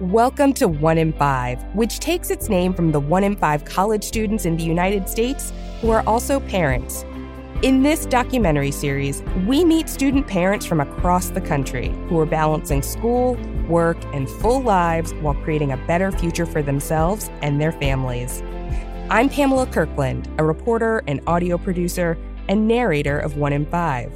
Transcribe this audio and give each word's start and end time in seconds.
Welcome 0.00 0.54
to 0.54 0.68
One 0.68 0.96
in 0.96 1.12
Five, 1.12 1.62
which 1.74 2.00
takes 2.00 2.30
its 2.30 2.48
name 2.48 2.72
from 2.72 2.92
the 2.92 2.98
one 2.98 3.24
in 3.24 3.36
five 3.36 3.64
college 3.64 4.02
students 4.02 4.46
in 4.46 4.56
the 4.56 4.64
United 4.64 5.08
States 5.08 5.52
who 5.80 5.90
are 5.90 6.02
also 6.06 6.40
parents. 6.40 7.04
In 7.62 7.82
this 7.82 8.06
documentary 8.06 8.70
series, 8.70 9.22
we 9.46 9.64
meet 9.64 9.88
student 9.88 10.26
parents 10.26 10.64
from 10.64 10.80
across 10.80 11.28
the 11.28 11.40
country 11.40 11.88
who 12.08 12.18
are 12.18 12.26
balancing 12.26 12.82
school, 12.82 13.36
work, 13.68 13.96
and 14.14 14.28
full 14.28 14.62
lives 14.62 15.12
while 15.14 15.34
creating 15.34 15.72
a 15.72 15.76
better 15.86 16.10
future 16.10 16.46
for 16.46 16.62
themselves 16.62 17.30
and 17.42 17.60
their 17.60 17.72
families. 17.72 18.42
I'm 19.10 19.28
Pamela 19.28 19.66
Kirkland, 19.66 20.28
a 20.38 20.44
reporter 20.44 21.02
and 21.06 21.20
audio 21.26 21.58
producer 21.58 22.18
and 22.48 22.68
narrator 22.68 23.18
of 23.18 23.36
One 23.36 23.52
in 23.52 23.66
Five. 23.66 24.12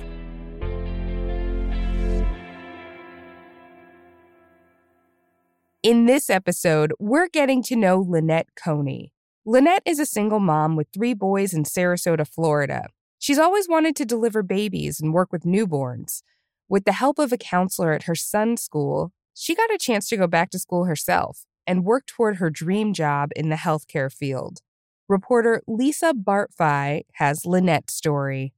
In 5.83 6.07
this 6.07 6.31
episode, 6.31 6.93
we're 7.01 7.29
getting 7.29 7.61
to 7.65 7.75
know 7.75 7.99
Lynette 7.99 8.49
Coney. 8.55 9.13
Lynette 9.45 9.83
is 9.85 9.99
a 9.99 10.07
single 10.07 10.39
mom 10.39 10.77
with 10.77 10.87
three 10.95 11.13
boys 11.13 11.53
in 11.53 11.65
Sarasota, 11.65 12.25
Florida. 12.25 12.87
She's 13.19 13.39
always 13.39 13.69
wanted 13.69 13.97
to 13.97 14.05
deliver 14.05 14.45
babies 14.45 15.01
and 15.01 15.13
work 15.13 15.33
with 15.33 15.43
newborns. 15.43 16.23
With 16.69 16.85
the 16.85 16.93
help 16.93 17.19
of 17.19 17.33
a 17.33 17.37
counselor 17.37 17.93
at 17.93 18.05
her 18.05 18.15
son's 18.15 18.63
school, 18.63 19.13
she 19.35 19.55
got 19.55 19.73
a 19.73 19.79
chance 19.79 20.09
to 20.09 20.17
go 20.17 20.27
back 20.27 20.51
to 20.51 20.59
school 20.59 20.85
herself 20.85 21.45
and 21.67 21.85
work 21.85 22.07
toward 22.07 22.37
her 22.37 22.51
dream 22.51 22.93
job 22.93 23.31
in 23.37 23.49
the 23.49 23.57
healthcare 23.57 24.13
field. 24.13 24.61
Reporter 25.09 25.63
Lisa 25.67 26.15
Bartfi 26.15 27.03
has 27.15 27.45
Lynette's 27.45 27.95
story. 27.95 28.53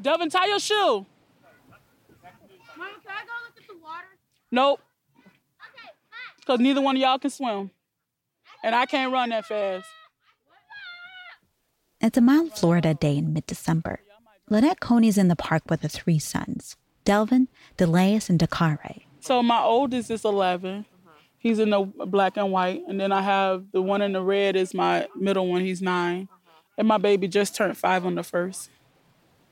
Devin, 0.00 0.30
tie 0.30 0.46
your 0.46 0.58
shoe. 0.58 1.06
Mom, 2.76 2.88
can 3.02 3.12
I 3.12 3.24
go 3.24 3.32
look 3.46 3.56
at 3.56 3.68
the 3.68 3.82
water? 3.82 4.06
Nope. 4.50 4.80
Because 6.38 6.60
neither 6.60 6.80
one 6.80 6.96
of 6.96 7.02
y'all 7.02 7.18
can 7.18 7.30
swim. 7.30 7.70
And 8.62 8.74
I 8.74 8.86
can't 8.86 9.12
run 9.12 9.30
that 9.30 9.46
fast. 9.46 9.86
It's 12.00 12.18
a 12.18 12.20
mild 12.20 12.52
Florida 12.56 12.92
day 12.94 13.16
in 13.16 13.32
mid 13.32 13.46
December. 13.46 14.00
Lynette 14.50 14.80
Coney's 14.80 15.16
in 15.16 15.28
the 15.28 15.36
park 15.36 15.62
with 15.68 15.82
her 15.82 15.88
three 15.88 16.18
sons 16.18 16.76
Delvin, 17.04 17.48
Delaus, 17.76 18.28
and 18.28 18.38
Dakare. 18.38 19.02
So 19.20 19.42
my 19.42 19.60
oldest 19.62 20.10
is 20.10 20.24
11. 20.24 20.86
He's 21.38 21.58
in 21.58 21.70
the 21.70 21.80
black 21.80 22.36
and 22.36 22.52
white. 22.52 22.82
And 22.88 22.98
then 22.98 23.12
I 23.12 23.22
have 23.22 23.64
the 23.72 23.82
one 23.82 24.02
in 24.02 24.12
the 24.12 24.22
red 24.22 24.56
is 24.56 24.72
my 24.72 25.06
middle 25.14 25.46
one. 25.46 25.60
He's 25.62 25.82
nine. 25.82 26.28
And 26.76 26.88
my 26.88 26.98
baby 26.98 27.28
just 27.28 27.54
turned 27.54 27.76
five 27.76 28.04
on 28.04 28.14
the 28.14 28.22
first. 28.22 28.70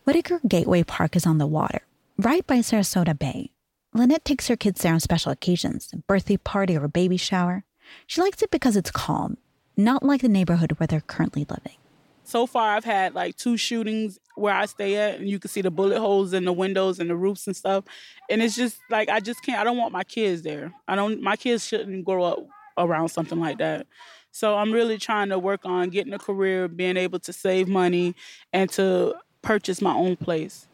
Whitaker 0.04 0.40
Gateway 0.46 0.82
Park 0.82 1.14
is 1.14 1.26
on 1.26 1.38
the 1.38 1.46
water, 1.46 1.82
right 2.18 2.46
by 2.46 2.58
Sarasota 2.58 3.16
Bay. 3.16 3.52
Lynette 3.94 4.24
takes 4.24 4.48
her 4.48 4.56
kids 4.56 4.82
there 4.82 4.94
on 4.94 5.00
special 5.00 5.30
occasions, 5.30 5.90
a 5.92 5.98
birthday 5.98 6.38
party 6.38 6.76
or 6.76 6.84
a 6.84 6.88
baby 6.88 7.16
shower. 7.16 7.64
She 8.06 8.20
likes 8.20 8.42
it 8.42 8.50
because 8.50 8.74
it's 8.74 8.90
calm, 8.90 9.36
not 9.76 10.02
like 10.02 10.22
the 10.22 10.28
neighborhood 10.28 10.72
where 10.72 10.86
they're 10.86 11.02
currently 11.02 11.46
living. 11.48 11.76
So 12.24 12.46
far, 12.46 12.76
I've 12.76 12.84
had 12.84 13.14
like 13.14 13.36
two 13.36 13.56
shootings 13.56 14.18
where 14.36 14.54
I 14.54 14.66
stay 14.66 14.96
at, 14.96 15.18
and 15.18 15.28
you 15.28 15.38
can 15.38 15.50
see 15.50 15.60
the 15.60 15.70
bullet 15.70 15.98
holes 15.98 16.32
in 16.32 16.44
the 16.44 16.52
windows 16.52 16.98
and 16.98 17.10
the 17.10 17.16
roofs 17.16 17.46
and 17.46 17.56
stuff. 17.56 17.84
And 18.30 18.42
it's 18.42 18.56
just 18.56 18.78
like 18.90 19.08
I 19.08 19.20
just 19.20 19.42
can't. 19.42 19.58
I 19.60 19.64
don't 19.64 19.76
want 19.76 19.92
my 19.92 20.04
kids 20.04 20.42
there. 20.42 20.72
I 20.88 20.94
don't. 20.94 21.20
My 21.20 21.36
kids 21.36 21.66
shouldn't 21.66 22.04
grow 22.04 22.24
up 22.24 22.38
around 22.78 23.08
something 23.08 23.40
like 23.40 23.58
that. 23.58 23.86
So 24.30 24.56
I'm 24.56 24.72
really 24.72 24.96
trying 24.96 25.28
to 25.28 25.38
work 25.38 25.60
on 25.64 25.90
getting 25.90 26.14
a 26.14 26.18
career, 26.18 26.68
being 26.68 26.96
able 26.96 27.18
to 27.20 27.32
save 27.32 27.68
money, 27.68 28.14
and 28.52 28.70
to 28.70 29.14
purchase 29.42 29.82
my 29.82 29.94
own 29.94 30.16
place. 30.16 30.68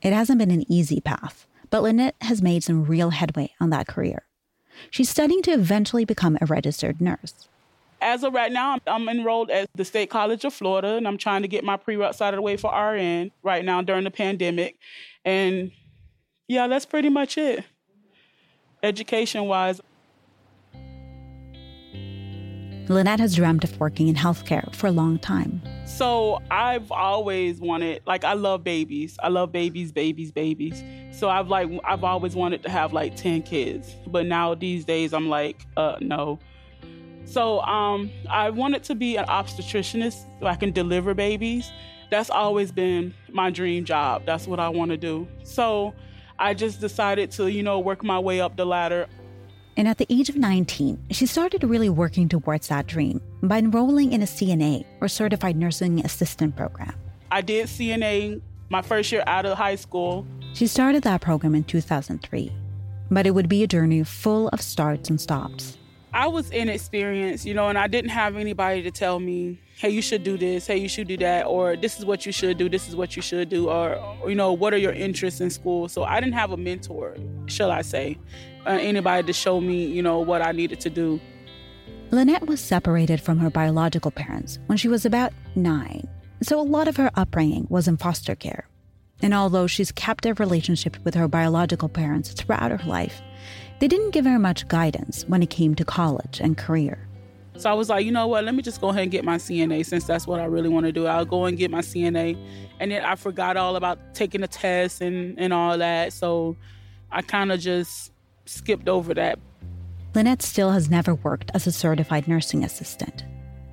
It 0.00 0.12
hasn't 0.12 0.38
been 0.38 0.50
an 0.50 0.70
easy 0.72 1.00
path 1.00 1.46
but 1.72 1.82
Lynette 1.82 2.16
has 2.20 2.42
made 2.42 2.62
some 2.62 2.84
real 2.84 3.10
headway 3.10 3.54
on 3.58 3.70
that 3.70 3.88
career. 3.88 4.26
She's 4.90 5.08
studying 5.08 5.40
to 5.42 5.52
eventually 5.52 6.04
become 6.04 6.36
a 6.38 6.44
registered 6.44 7.00
nurse. 7.00 7.48
As 8.02 8.24
of 8.24 8.34
right 8.34 8.50
now, 8.50 8.78
I'm 8.88 9.08
enrolled 9.08 9.48
at 9.50 9.68
the 9.76 9.84
State 9.84 10.10
College 10.10 10.44
of 10.44 10.52
Florida, 10.52 10.96
and 10.96 11.06
I'm 11.06 11.16
trying 11.16 11.42
to 11.42 11.48
get 11.48 11.62
my 11.62 11.76
pre-req 11.76 12.20
out 12.20 12.34
of 12.34 12.38
the 12.38 12.42
way 12.42 12.56
for 12.56 12.68
RN 12.70 13.30
right 13.44 13.64
now 13.64 13.80
during 13.80 14.02
the 14.02 14.10
pandemic. 14.10 14.76
And 15.24 15.70
yeah, 16.48 16.66
that's 16.66 16.84
pretty 16.84 17.08
much 17.08 17.38
it. 17.38 17.64
Education-wise, 18.82 19.80
Lynette 22.88 23.20
has 23.20 23.36
dreamt 23.36 23.62
of 23.62 23.78
working 23.78 24.08
in 24.08 24.16
healthcare 24.16 24.74
for 24.74 24.88
a 24.88 24.90
long 24.90 25.18
time. 25.20 25.62
So 25.86 26.42
I've 26.50 26.90
always 26.90 27.60
wanted, 27.60 28.02
like, 28.04 28.24
I 28.24 28.32
love 28.32 28.64
babies. 28.64 29.16
I 29.22 29.28
love 29.28 29.52
babies, 29.52 29.92
babies, 29.92 30.32
babies. 30.32 30.82
So 31.12 31.28
I've 31.30 31.48
like, 31.48 31.70
I've 31.84 32.02
always 32.02 32.34
wanted 32.34 32.64
to 32.64 32.68
have 32.70 32.92
like 32.92 33.14
ten 33.14 33.42
kids. 33.42 33.94
But 34.08 34.26
now 34.26 34.56
these 34.56 34.84
days, 34.84 35.14
I'm 35.14 35.28
like, 35.28 35.64
uh, 35.76 35.98
no. 36.00 36.40
So 37.24 37.60
um, 37.62 38.10
I 38.28 38.50
wanted 38.50 38.82
to 38.84 38.94
be 38.94 39.16
an 39.16 39.26
obstetricianist 39.26 40.24
so 40.40 40.46
I 40.46 40.56
can 40.56 40.72
deliver 40.72 41.14
babies. 41.14 41.70
That's 42.10 42.30
always 42.30 42.72
been 42.72 43.14
my 43.30 43.50
dream 43.50 43.84
job. 43.84 44.24
That's 44.26 44.46
what 44.46 44.60
I 44.60 44.68
want 44.68 44.90
to 44.90 44.96
do. 44.96 45.26
So 45.44 45.94
I 46.38 46.54
just 46.54 46.80
decided 46.80 47.30
to, 47.32 47.50
you 47.50 47.62
know, 47.62 47.80
work 47.80 48.04
my 48.04 48.18
way 48.18 48.40
up 48.40 48.56
the 48.56 48.66
ladder. 48.66 49.06
And 49.76 49.88
at 49.88 49.98
the 49.98 50.06
age 50.10 50.28
of 50.28 50.36
19, 50.36 51.06
she 51.10 51.24
started 51.24 51.64
really 51.64 51.88
working 51.88 52.28
towards 52.28 52.68
that 52.68 52.86
dream 52.86 53.22
by 53.42 53.58
enrolling 53.58 54.12
in 54.12 54.22
a 54.22 54.26
CNA 54.26 54.84
or 55.00 55.08
Certified 55.08 55.56
Nursing 55.56 56.04
Assistant 56.04 56.54
program. 56.56 56.94
I 57.30 57.40
did 57.40 57.66
CNA 57.66 58.42
my 58.68 58.82
first 58.82 59.10
year 59.10 59.24
out 59.26 59.46
of 59.46 59.56
high 59.56 59.76
school. 59.76 60.26
She 60.52 60.66
started 60.66 61.02
that 61.04 61.22
program 61.22 61.54
in 61.54 61.64
2003, 61.64 62.52
but 63.10 63.26
it 63.26 63.30
would 63.30 63.48
be 63.48 63.62
a 63.62 63.66
journey 63.66 64.02
full 64.04 64.48
of 64.48 64.60
starts 64.60 65.08
and 65.08 65.18
stops. 65.18 65.78
I 66.14 66.26
was 66.26 66.50
inexperienced, 66.50 67.46
you 67.46 67.54
know, 67.54 67.68
and 67.68 67.78
I 67.78 67.86
didn't 67.86 68.10
have 68.10 68.36
anybody 68.36 68.82
to 68.82 68.90
tell 68.90 69.18
me, 69.18 69.58
hey, 69.78 69.88
you 69.88 70.02
should 70.02 70.22
do 70.22 70.36
this, 70.36 70.66
hey, 70.66 70.76
you 70.76 70.88
should 70.88 71.08
do 71.08 71.16
that, 71.16 71.46
or 71.46 71.74
this 71.74 71.98
is 71.98 72.04
what 72.04 72.26
you 72.26 72.32
should 72.32 72.58
do, 72.58 72.68
this 72.68 72.86
is 72.86 72.94
what 72.94 73.16
you 73.16 73.22
should 73.22 73.48
do, 73.48 73.70
or, 73.70 73.98
you 74.28 74.34
know, 74.34 74.52
what 74.52 74.74
are 74.74 74.78
your 74.78 74.92
interests 74.92 75.40
in 75.40 75.48
school? 75.48 75.88
So 75.88 76.04
I 76.04 76.20
didn't 76.20 76.34
have 76.34 76.52
a 76.52 76.58
mentor, 76.58 77.16
shall 77.46 77.70
I 77.70 77.80
say 77.80 78.18
uh, 78.66 78.70
anybody 78.70 79.26
to 79.26 79.32
show 79.32 79.60
me, 79.60 79.86
you 79.86 80.02
know, 80.02 80.18
what 80.18 80.42
I 80.42 80.52
needed 80.52 80.80
to 80.80 80.90
do. 80.90 81.18
Lynette 82.10 82.46
was 82.46 82.60
separated 82.60 83.22
from 83.22 83.38
her 83.38 83.48
biological 83.48 84.10
parents 84.10 84.58
when 84.66 84.76
she 84.76 84.88
was 84.88 85.06
about 85.06 85.32
nine, 85.54 86.06
so 86.42 86.60
a 86.60 86.62
lot 86.62 86.88
of 86.88 86.96
her 86.96 87.10
upbringing 87.14 87.66
was 87.70 87.88
in 87.88 87.96
foster 87.96 88.34
care. 88.34 88.68
And 89.22 89.32
although 89.32 89.66
she's 89.66 89.92
kept 89.92 90.26
a 90.26 90.34
relationship 90.34 90.96
with 91.04 91.14
her 91.14 91.26
biological 91.26 91.88
parents 91.88 92.32
throughout 92.32 92.70
her 92.70 92.86
life, 92.86 93.22
they 93.82 93.88
didn't 93.88 94.10
give 94.10 94.24
her 94.24 94.38
much 94.38 94.68
guidance 94.68 95.24
when 95.26 95.42
it 95.42 95.50
came 95.50 95.74
to 95.74 95.84
college 95.84 96.40
and 96.40 96.56
career. 96.56 97.04
So 97.56 97.68
I 97.68 97.72
was 97.72 97.88
like, 97.88 98.06
you 98.06 98.12
know 98.12 98.28
what, 98.28 98.44
let 98.44 98.54
me 98.54 98.62
just 98.62 98.80
go 98.80 98.90
ahead 98.90 99.02
and 99.02 99.10
get 99.10 99.24
my 99.24 99.38
CNA 99.38 99.84
since 99.84 100.04
that's 100.04 100.24
what 100.24 100.38
I 100.38 100.44
really 100.44 100.68
want 100.68 100.86
to 100.86 100.92
do. 100.92 101.08
I'll 101.08 101.24
go 101.24 101.46
and 101.46 101.58
get 101.58 101.68
my 101.68 101.80
CNA. 101.80 102.38
And 102.78 102.92
then 102.92 103.04
I 103.04 103.16
forgot 103.16 103.56
all 103.56 103.74
about 103.74 103.98
taking 104.14 104.42
the 104.42 104.46
test 104.46 105.00
and, 105.00 105.36
and 105.36 105.52
all 105.52 105.76
that. 105.78 106.12
So 106.12 106.56
I 107.10 107.22
kind 107.22 107.50
of 107.50 107.58
just 107.58 108.12
skipped 108.44 108.88
over 108.88 109.14
that. 109.14 109.40
Lynette 110.14 110.42
still 110.42 110.70
has 110.70 110.88
never 110.88 111.16
worked 111.16 111.50
as 111.52 111.66
a 111.66 111.72
certified 111.72 112.28
nursing 112.28 112.62
assistant, 112.62 113.24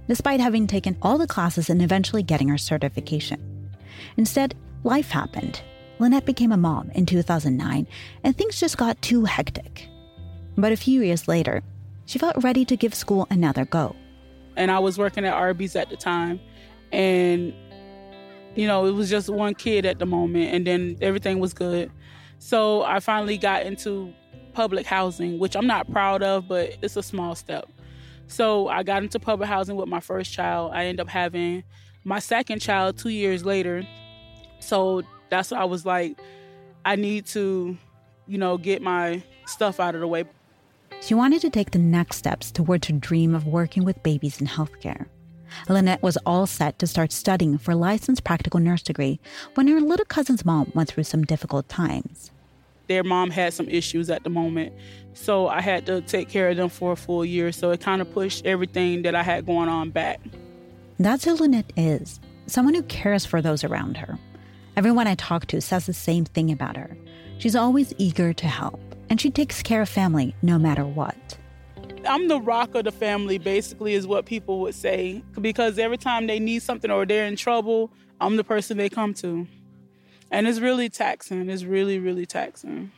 despite 0.08 0.40
having 0.40 0.66
taken 0.66 0.98
all 1.04 1.20
the 1.20 1.28
classes 1.28 1.70
and 1.70 1.84
eventually 1.84 2.24
getting 2.24 2.48
her 2.48 2.58
certification. 2.58 3.70
Instead, 4.18 4.56
life 4.84 5.12
happened. 5.12 5.62
Lynette 6.00 6.26
became 6.26 6.52
a 6.52 6.58
mom 6.58 6.90
in 6.96 7.06
2009, 7.06 7.86
and 8.24 8.36
things 8.36 8.60
just 8.60 8.76
got 8.76 9.00
too 9.04 9.26
hectic. 9.26 9.88
But 10.60 10.74
a 10.74 10.78
few 10.78 11.02
years 11.02 11.28
later, 11.28 11.64
she 12.06 12.20
felt 12.20 12.36
ready 12.44 12.66
to 12.66 12.76
give 12.76 12.94
school 12.94 13.28
another 13.30 13.64
go. 13.64 13.96
And 14.58 14.70
I 14.70 14.80
was 14.80 14.98
working 14.98 15.24
at 15.24 15.34
Arby's 15.34 15.76
at 15.76 15.90
the 15.90 15.96
time, 15.96 16.40
and 16.92 17.54
you 18.56 18.68
know, 18.68 18.86
it 18.86 18.92
was 18.92 19.10
just 19.10 19.30
one 19.30 19.56
kid 19.56 19.86
at 19.86 20.00
the 20.00 20.06
moment, 20.06 20.54
and 20.54 20.68
then 20.68 20.98
everything 21.02 21.40
was 21.40 21.54
good. 21.54 21.90
So 22.40 22.84
I 22.84 23.00
finally 23.00 23.38
got 23.38 23.66
into 23.66 24.14
public 24.54 24.86
housing, 24.86 25.40
which 25.40 25.56
I'm 25.56 25.68
not 25.68 25.90
proud 25.92 26.24
of, 26.24 26.50
but 26.50 26.76
it's 26.82 26.98
a 26.98 27.04
small 27.04 27.36
step. 27.36 27.70
So 28.28 28.68
I 28.68 28.84
got 28.84 29.02
into 29.02 29.18
public 29.18 29.48
housing 29.48 29.78
with 29.78 29.88
my 29.88 30.02
first 30.02 30.34
child. 30.34 30.72
I 30.74 30.86
ended 30.86 31.00
up 31.00 31.10
having 31.10 31.64
my 32.04 32.20
second 32.20 32.60
child 32.60 32.98
two 32.98 33.10
years 33.10 33.46
later. 33.46 33.88
So 34.60 35.04
that's 35.30 35.52
what 35.52 35.62
I 35.62 35.66
was 35.66 35.86
like, 35.86 36.20
I 36.84 36.98
need 36.98 37.28
to, 37.28 37.78
you 38.28 38.38
know, 38.38 38.58
get 38.58 38.82
my 38.82 39.24
stuff 39.46 39.80
out 39.80 39.96
of 39.96 40.02
the 40.02 40.08
way. 40.08 40.26
She 41.02 41.14
wanted 41.14 41.42
to 41.42 41.50
take 41.50 41.72
the 41.72 41.80
next 41.80 42.18
steps 42.18 42.52
towards 42.52 42.88
her 42.88 42.94
dream 42.94 43.34
of 43.34 43.48
working 43.48 43.84
with 43.84 44.04
babies 44.04 44.40
in 44.42 44.48
healthcare. 44.48 45.08
Lynette 45.68 46.04
was 46.04 46.18
all 46.26 46.46
set 46.46 46.78
to 46.80 46.88
start 46.88 47.12
studying 47.12 47.58
for 47.58 47.72
a 47.72 47.76
licensed 47.76 48.24
practical 48.24 48.60
nurse 48.60 48.84
degree 48.84 49.20
when 49.56 49.68
her 49.68 49.80
little 49.82 50.06
cousin's 50.06 50.46
mom 50.46 50.72
went 50.76 50.90
through 50.90 51.04
some 51.06 51.24
difficult 51.24 51.68
times. 51.70 52.32
their 52.88 53.04
mom 53.04 53.30
had 53.30 53.54
some 53.54 53.70
issues 53.70 54.10
at 54.10 54.24
the 54.24 54.30
moment. 54.32 54.74
So 55.14 55.48
I 55.48 55.62
had 55.62 55.86
to 55.86 56.02
take 56.02 56.28
care 56.28 56.50
of 56.50 56.58
them 56.58 56.70
for 56.70 56.92
a 56.94 56.96
full 56.96 57.24
year. 57.24 57.52
So 57.52 57.70
it 57.72 57.82
kind 57.82 58.02
of 58.02 58.12
pushed 58.12 58.46
everything 58.48 59.04
that 59.04 59.14
I 59.16 59.22
had 59.22 59.46
going 59.46 59.70
on 59.70 59.92
back. 59.92 60.20
That's 61.00 61.24
who 61.24 61.36
Lynette 61.36 61.72
is 61.78 62.20
someone 62.48 62.74
who 62.74 62.82
cares 62.84 63.26
for 63.28 63.44
those 63.44 63.64
around 63.64 63.96
her. 63.98 64.18
Everyone 64.76 65.06
I 65.06 65.14
talk 65.16 65.46
to 65.48 65.62
says 65.62 65.86
the 65.86 65.94
same 65.94 66.26
thing 66.26 66.52
about 66.52 66.78
her. 66.78 66.98
She's 67.38 67.56
always 67.56 67.94
eager 68.00 68.34
to 68.34 68.48
help, 68.48 68.80
and 69.10 69.20
she 69.20 69.30
takes 69.30 69.62
care 69.62 69.82
of 69.82 69.90
family 69.90 70.36
no 70.42 70.60
matter 70.60 70.86
what. 70.86 71.38
I'm 72.08 72.28
the 72.28 72.40
rock 72.40 72.76
of 72.76 72.86
the 72.86 72.92
family, 72.92 73.38
basically, 73.38 73.94
is 73.94 74.08
what 74.08 74.26
people 74.26 74.62
would 74.62 74.76
say. 74.76 75.24
Because 75.40 75.78
every 75.78 75.98
time 75.98 76.28
they 76.28 76.40
need 76.40 76.62
something 76.62 76.90
or 76.90 77.06
they're 77.06 77.26
in 77.26 77.36
trouble, 77.36 77.92
I'm 78.22 78.38
the 78.38 78.44
person 78.44 78.78
they 78.78 78.90
come 78.90 79.14
to. 79.16 79.48
And 80.32 80.48
it's 80.48 80.60
really 80.60 80.90
taxing. 80.90 81.50
It's 81.50 81.64
really, 81.64 82.00
really 82.00 82.26
taxing. 82.26 82.92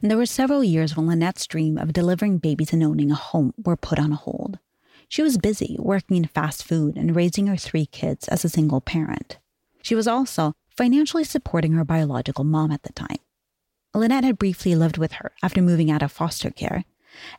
There 0.00 0.16
were 0.16 0.26
several 0.26 0.64
years 0.64 0.96
when 0.96 1.06
Lynette's 1.06 1.46
dream 1.46 1.78
of 1.78 1.92
delivering 1.92 2.38
babies 2.38 2.72
and 2.72 2.82
owning 2.82 3.10
a 3.10 3.14
home 3.14 3.54
were 3.64 3.76
put 3.76 3.98
on 3.98 4.12
hold. 4.12 4.58
She 5.08 5.22
was 5.22 5.38
busy 5.38 5.76
working 5.78 6.16
in 6.16 6.24
fast 6.24 6.64
food 6.64 6.96
and 6.96 7.14
raising 7.14 7.46
her 7.46 7.56
three 7.56 7.86
kids 7.86 8.26
as 8.28 8.44
a 8.44 8.48
single 8.48 8.80
parent. 8.80 9.38
She 9.82 9.94
was 9.94 10.08
also 10.08 10.54
financially 10.76 11.24
supporting 11.24 11.72
her 11.72 11.84
biological 11.84 12.44
mom 12.44 12.72
at 12.72 12.82
the 12.82 12.92
time. 12.92 13.18
Lynette 13.94 14.24
had 14.24 14.38
briefly 14.38 14.74
lived 14.74 14.98
with 14.98 15.12
her 15.12 15.32
after 15.42 15.60
moving 15.60 15.90
out 15.90 16.02
of 16.02 16.12
foster 16.12 16.50
care 16.50 16.84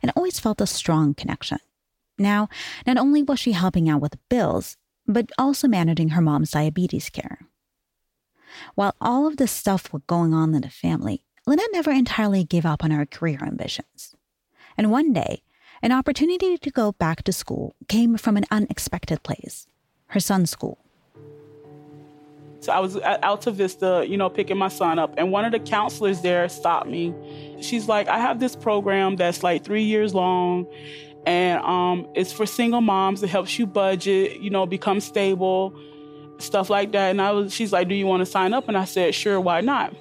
and 0.02 0.12
always 0.14 0.38
felt 0.38 0.60
a 0.60 0.66
strong 0.66 1.14
connection. 1.14 1.58
Now, 2.18 2.48
not 2.86 2.96
only 2.96 3.22
was 3.22 3.40
she 3.40 3.52
helping 3.52 3.88
out 3.88 4.00
with 4.00 4.16
bills, 4.28 4.76
but 5.06 5.30
also 5.36 5.66
managing 5.66 6.10
her 6.10 6.22
mom's 6.22 6.52
diabetes 6.52 7.10
care. 7.10 7.40
While 8.76 8.94
all 9.00 9.26
of 9.26 9.36
this 9.36 9.50
stuff 9.50 9.92
was 9.92 10.02
going 10.06 10.32
on 10.32 10.54
in 10.54 10.62
the 10.62 10.70
family, 10.70 11.24
Lynette 11.46 11.72
never 11.72 11.90
entirely 11.90 12.44
gave 12.44 12.64
up 12.64 12.84
on 12.84 12.92
her 12.92 13.04
career 13.04 13.40
ambitions. 13.42 14.14
And 14.78 14.90
one 14.90 15.12
day, 15.12 15.42
an 15.82 15.92
opportunity 15.92 16.56
to 16.56 16.70
go 16.70 16.92
back 16.92 17.24
to 17.24 17.32
school 17.32 17.74
came 17.88 18.16
from 18.16 18.36
an 18.36 18.44
unexpected 18.50 19.22
place 19.22 19.66
her 20.08 20.20
son's 20.20 20.50
school. 20.50 20.83
So 22.64 22.72
I 22.72 22.80
was 22.80 22.96
at 22.96 23.22
Alta 23.22 23.50
Vista, 23.50 24.06
you 24.08 24.16
know, 24.16 24.30
picking 24.30 24.56
my 24.56 24.68
son 24.68 24.98
up, 24.98 25.12
and 25.18 25.30
one 25.30 25.44
of 25.44 25.52
the 25.52 25.58
counselors 25.58 26.22
there 26.22 26.48
stopped 26.48 26.88
me. 26.88 27.14
She's 27.60 27.88
like, 27.88 28.08
I 28.08 28.18
have 28.18 28.40
this 28.40 28.56
program 28.56 29.16
that's 29.16 29.42
like 29.42 29.64
three 29.64 29.82
years 29.82 30.14
long, 30.14 30.66
and 31.26 31.62
um, 31.62 32.08
it's 32.14 32.32
for 32.32 32.46
single 32.46 32.80
moms. 32.80 33.22
It 33.22 33.28
helps 33.28 33.58
you 33.58 33.66
budget, 33.66 34.40
you 34.40 34.48
know, 34.48 34.64
become 34.64 35.00
stable, 35.00 35.74
stuff 36.38 36.70
like 36.70 36.92
that. 36.92 37.10
And 37.10 37.20
I 37.20 37.32
was, 37.32 37.52
she's 37.52 37.70
like, 37.70 37.88
Do 37.88 37.94
you 37.94 38.06
want 38.06 38.22
to 38.22 38.26
sign 38.26 38.54
up? 38.54 38.66
And 38.66 38.78
I 38.78 38.86
said, 38.86 39.14
Sure, 39.14 39.38
why 39.38 39.60
not? 39.60 39.94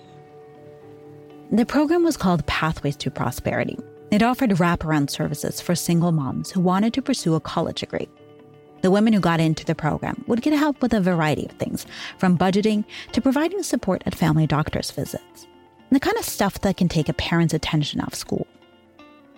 The 1.51 1.65
program 1.65 2.03
was 2.03 2.15
called 2.15 2.45
Pathways 2.45 2.95
to 2.97 3.11
Prosperity. 3.11 3.77
It 4.09 4.23
offered 4.23 4.51
wraparound 4.51 5.09
services 5.09 5.59
for 5.59 5.75
single 5.75 6.11
moms 6.11 6.49
who 6.51 6.61
wanted 6.61 6.93
to 6.93 7.01
pursue 7.01 7.35
a 7.35 7.39
college 7.41 7.81
degree. 7.81 8.07
The 8.83 8.91
women 8.91 9.13
who 9.13 9.21
got 9.21 9.39
into 9.39 9.63
the 9.63 9.75
program 9.75 10.25
would 10.27 10.41
get 10.41 10.51
help 10.51 10.81
with 10.81 10.93
a 10.93 10.99
variety 10.99 11.45
of 11.45 11.53
things, 11.53 11.85
from 12.17 12.37
budgeting 12.37 12.83
to 13.13 13.21
providing 13.21 13.63
support 13.63 14.03
at 14.05 14.13
family 14.13 14.45
doctor's 14.45 14.91
visits. 14.91 15.47
The 15.89 16.01
kind 16.01 16.17
of 16.17 16.25
stuff 16.25 16.59
that 16.61 16.75
can 16.75 16.89
take 16.89 17.07
a 17.07 17.13
parent's 17.13 17.53
attention 17.53 18.01
off 18.01 18.13
school. 18.13 18.45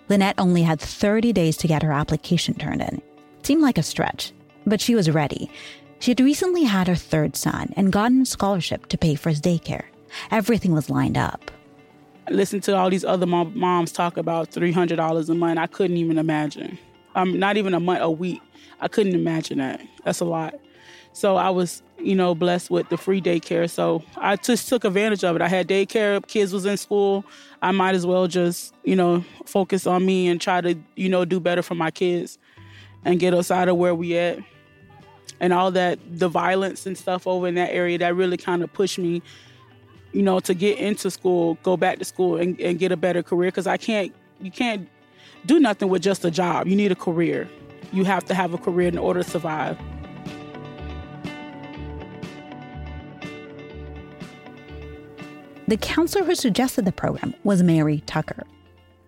Lynette 0.10 0.40
only 0.40 0.64
had 0.64 0.82
30 0.82 1.32
days 1.32 1.58
to 1.58 1.68
get 1.68 1.84
her 1.84 1.92
application 1.92 2.56
turned 2.56 2.82
in. 2.82 3.04
It 3.40 3.46
seemed 3.46 3.62
like 3.62 3.78
a 3.78 3.84
stretch, 3.84 4.34
but 4.66 4.82
she 4.82 4.96
was 4.96 5.12
ready. 5.12 5.52
She 6.00 6.10
had 6.10 6.22
recently 6.22 6.64
had 6.64 6.88
her 6.88 6.96
third 6.96 7.36
son 7.36 7.72
and 7.78 7.94
gotten 7.94 8.24
a 8.24 8.26
scholarship 8.26 8.88
to 8.88 8.98
pay 8.98 9.14
for 9.14 9.30
his 9.30 9.42
daycare. 9.42 9.86
Everything 10.32 10.72
was 10.72 10.90
lined 10.90 11.20
up. 11.20 11.52
I 12.28 12.32
listened 12.32 12.64
to 12.64 12.76
all 12.76 12.90
these 12.90 13.06
other 13.06 13.28
mom- 13.28 13.54
moms 13.56 13.92
talk 13.92 14.18
about 14.18 14.50
$300 14.50 15.30
a 15.30 15.36
month. 15.36 15.60
I 15.60 15.68
couldn't 15.68 15.98
even 15.98 16.18
imagine. 16.18 16.80
Um, 17.16 17.40
not 17.40 17.58
even 17.58 17.74
a 17.74 17.80
month, 17.80 18.02
a 18.02 18.12
week. 18.12 18.42
I 18.80 18.88
couldn't 18.88 19.16
imagine 19.16 19.58
that. 19.58 19.82
That's 20.04 20.20
a 20.20 20.26
lot. 20.26 20.56
So 21.14 21.38
I 21.38 21.50
was, 21.50 21.82
you 21.98 22.14
know, 22.14 22.36
blessed 22.36 22.70
with 22.70 22.90
the 22.90 22.98
free 22.98 23.22
daycare. 23.22 23.70
So 23.70 24.04
I 24.18 24.36
just 24.36 24.68
took 24.68 24.84
advantage 24.84 25.24
of 25.24 25.38
it. 25.38 25.42
I 25.42 25.48
had 25.48 25.66
daycare, 25.66 26.26
kids 26.28 26.52
was 26.52 26.66
in 26.66 26.76
school. 26.76 27.24
I 27.62 27.72
might 27.72 27.96
as 27.96 28.06
well 28.06 28.28
just, 28.28 28.76
you 28.84 28.98
know, 28.98 29.24
focus 29.46 29.88
on 29.88 30.06
me 30.06 30.28
and 30.28 30.42
try 30.42 30.60
to, 30.60 30.76
you 30.98 31.08
know, 31.08 31.24
do 31.24 31.40
better 31.40 31.62
for 31.62 31.74
my 31.74 31.90
kids 31.90 32.38
and 33.06 33.18
get 33.18 33.34
us 33.34 33.50
out 33.50 33.70
of 33.70 33.78
where 33.78 33.96
we 33.96 34.18
at. 34.18 34.40
And 35.40 35.54
all 35.54 35.72
that, 35.72 36.00
the 36.20 36.28
violence 36.28 36.86
and 36.86 36.98
stuff 36.98 37.26
over 37.26 37.48
in 37.48 37.56
that 37.56 37.72
area, 37.72 37.98
that 38.00 38.14
really 38.14 38.38
kind 38.38 38.62
of 38.62 38.74
pushed 38.74 39.00
me, 39.00 39.22
you 40.12 40.22
know, 40.22 40.42
to 40.42 40.54
get 40.54 40.80
into 40.80 41.10
school, 41.10 41.58
go 41.64 41.78
back 41.78 41.98
to 42.00 42.06
school 42.06 42.36
and, 42.36 42.60
and 42.60 42.78
get 42.78 42.92
a 42.92 42.98
better 42.98 43.24
career. 43.24 43.52
Cause 43.52 43.68
I 43.68 43.78
can't, 43.78 44.14
you 44.42 44.52
can't 44.52 44.90
do 45.46 45.60
nothing 45.60 45.90
with 45.90 46.02
just 46.02 46.26
a 46.26 46.32
job. 46.32 46.68
You 46.68 46.76
need 46.76 46.92
a 46.92 46.96
career 46.96 47.50
you 47.96 48.04
have 48.04 48.26
to 48.26 48.34
have 48.34 48.54
a 48.54 48.58
career 48.58 48.90
in 48.90 48.98
order 48.98 49.24
to 49.24 49.30
survive. 49.30 49.78
The 55.68 55.78
counselor 55.78 56.26
who 56.26 56.36
suggested 56.36 56.86
the 56.86 56.92
program 56.92 57.34
was 57.44 57.64
Mary 57.64 58.04
Tucker. 58.06 58.44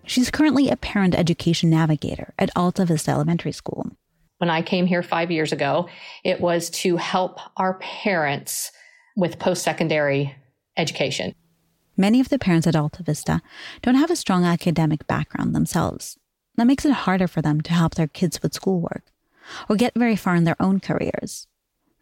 She's 0.05 0.31
currently 0.31 0.69
a 0.69 0.77
parent 0.77 1.13
education 1.13 1.69
navigator 1.69 2.33
at 2.39 2.49
Alta 2.55 2.85
Vista 2.85 3.11
Elementary 3.11 3.51
School. 3.51 3.91
When 4.37 4.49
I 4.49 4.61
came 4.61 4.85
here 4.85 5.03
five 5.03 5.29
years 5.29 5.51
ago, 5.51 5.89
it 6.23 6.39
was 6.39 6.69
to 6.69 6.97
help 6.97 7.39
our 7.57 7.75
parents 7.79 8.71
with 9.15 9.37
post 9.37 9.63
secondary 9.63 10.33
education. 10.77 11.35
Many 11.97 12.19
of 12.19 12.29
the 12.29 12.39
parents 12.39 12.67
at 12.67 12.75
Alta 12.75 13.03
Vista 13.03 13.41
don't 13.81 13.95
have 13.95 14.11
a 14.11 14.15
strong 14.15 14.45
academic 14.45 15.05
background 15.07 15.53
themselves. 15.53 16.17
That 16.57 16.67
makes 16.67 16.85
it 16.85 16.91
harder 16.91 17.27
for 17.27 17.41
them 17.41 17.61
to 17.61 17.73
help 17.73 17.95
their 17.95 18.07
kids 18.07 18.41
with 18.41 18.53
schoolwork 18.53 19.03
or 19.69 19.75
get 19.75 19.93
very 19.95 20.15
far 20.15 20.35
in 20.35 20.43
their 20.43 20.59
own 20.59 20.79
careers. 20.79 21.47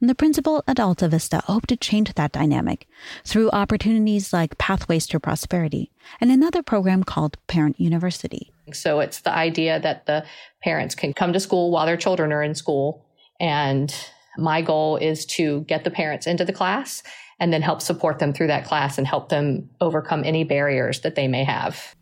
And 0.02 0.10
the 0.10 0.16
principal 0.16 0.64
at 0.68 0.80
Alta 0.80 1.08
Vista 1.08 1.42
hoped 1.46 1.70
to 1.70 1.78
change 1.78 2.14
that 2.14 2.32
dynamic 2.32 2.88
through 3.24 3.50
opportunities 3.52 4.34
like 4.34 4.58
Pathways 4.58 5.08
to 5.08 5.20
Prosperity 5.20 5.92
and 6.20 6.32
another 6.32 6.62
program 6.62 7.04
called 7.04 7.38
Parent 7.48 7.80
University. 7.80 8.52
So 8.74 9.00
it's 9.00 9.22
the 9.22 9.34
idea 9.34 9.80
that 9.80 10.06
the 10.06 10.26
parents 10.64 10.96
can 10.96 11.14
come 11.14 11.34
to 11.34 11.40
school 11.40 11.72
while 11.72 11.86
their 11.86 11.98
children 11.98 12.34
are 12.34 12.44
in 12.44 12.56
school. 12.56 13.06
And 13.40 13.94
my 14.38 14.62
goal 14.62 14.98
is 14.98 15.26
to 15.28 15.62
get 15.62 15.84
the 15.84 15.92
parents 15.92 16.28
into 16.28 16.46
the 16.46 16.54
class 16.54 17.04
and 17.40 17.52
then 17.52 17.62
help 17.62 17.82
support 17.82 18.20
them 18.20 18.34
through 18.34 18.48
that 18.48 18.66
class 18.66 18.98
and 18.98 19.08
help 19.08 19.30
them 19.30 19.70
overcome 19.82 20.24
any 20.24 20.44
barriers 20.44 21.02
that 21.02 21.16
they 21.16 21.28
may 21.28 21.44
have. 21.44 21.96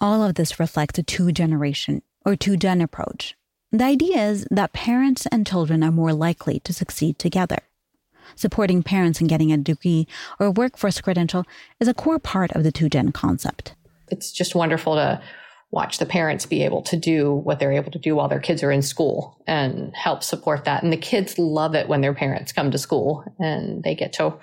All 0.00 0.22
of 0.22 0.34
this 0.36 0.60
reflects 0.60 0.98
a 0.98 1.02
two 1.02 1.32
generation 1.32 2.02
or 2.24 2.36
two 2.36 2.56
gen 2.56 2.80
approach. 2.80 3.34
The 3.72 3.84
idea 3.84 4.28
is 4.28 4.46
that 4.50 4.72
parents 4.72 5.26
and 5.26 5.46
children 5.46 5.82
are 5.82 5.90
more 5.90 6.12
likely 6.12 6.60
to 6.60 6.72
succeed 6.72 7.18
together. 7.18 7.58
Supporting 8.36 8.82
parents 8.82 9.20
in 9.20 9.26
getting 9.26 9.52
a 9.52 9.56
degree 9.56 10.06
or 10.38 10.50
workforce 10.50 11.00
credential 11.00 11.44
is 11.80 11.88
a 11.88 11.94
core 11.94 12.18
part 12.18 12.52
of 12.52 12.62
the 12.62 12.70
two 12.70 12.88
gen 12.88 13.10
concept. 13.12 13.74
It's 14.08 14.30
just 14.30 14.54
wonderful 14.54 14.94
to 14.94 15.20
watch 15.70 15.98
the 15.98 16.06
parents 16.06 16.46
be 16.46 16.62
able 16.62 16.82
to 16.82 16.96
do 16.96 17.32
what 17.32 17.58
they're 17.58 17.72
able 17.72 17.90
to 17.90 17.98
do 17.98 18.14
while 18.14 18.28
their 18.28 18.40
kids 18.40 18.62
are 18.62 18.70
in 18.70 18.82
school 18.82 19.36
and 19.46 19.94
help 19.94 20.22
support 20.22 20.64
that. 20.64 20.82
And 20.82 20.92
the 20.92 20.96
kids 20.96 21.38
love 21.38 21.74
it 21.74 21.88
when 21.88 22.00
their 22.00 22.14
parents 22.14 22.52
come 22.52 22.70
to 22.70 22.78
school 22.78 23.24
and 23.38 23.82
they 23.82 23.94
get 23.94 24.14
to 24.14 24.34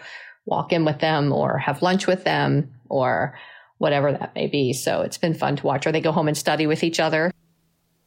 walk 0.46 0.72
in 0.72 0.86
with 0.86 1.00
them 1.00 1.32
or 1.32 1.58
have 1.58 1.82
lunch 1.82 2.06
with 2.06 2.24
them 2.26 2.76
or 2.90 3.36
whatever 3.78 4.12
that 4.12 4.36
may 4.36 4.48
be. 4.48 4.74
So 4.74 5.02
it's 5.02 5.18
been 5.18 5.34
fun 5.34 5.58
to 5.58 5.66
watch. 5.66 5.86
Or 5.86 5.92
they 5.92 6.02
go 6.02 6.12
home 6.12 6.28
and 6.28 6.38
study 6.38 6.68
with 6.68 6.84
each 6.84 7.00
other. 7.00 7.32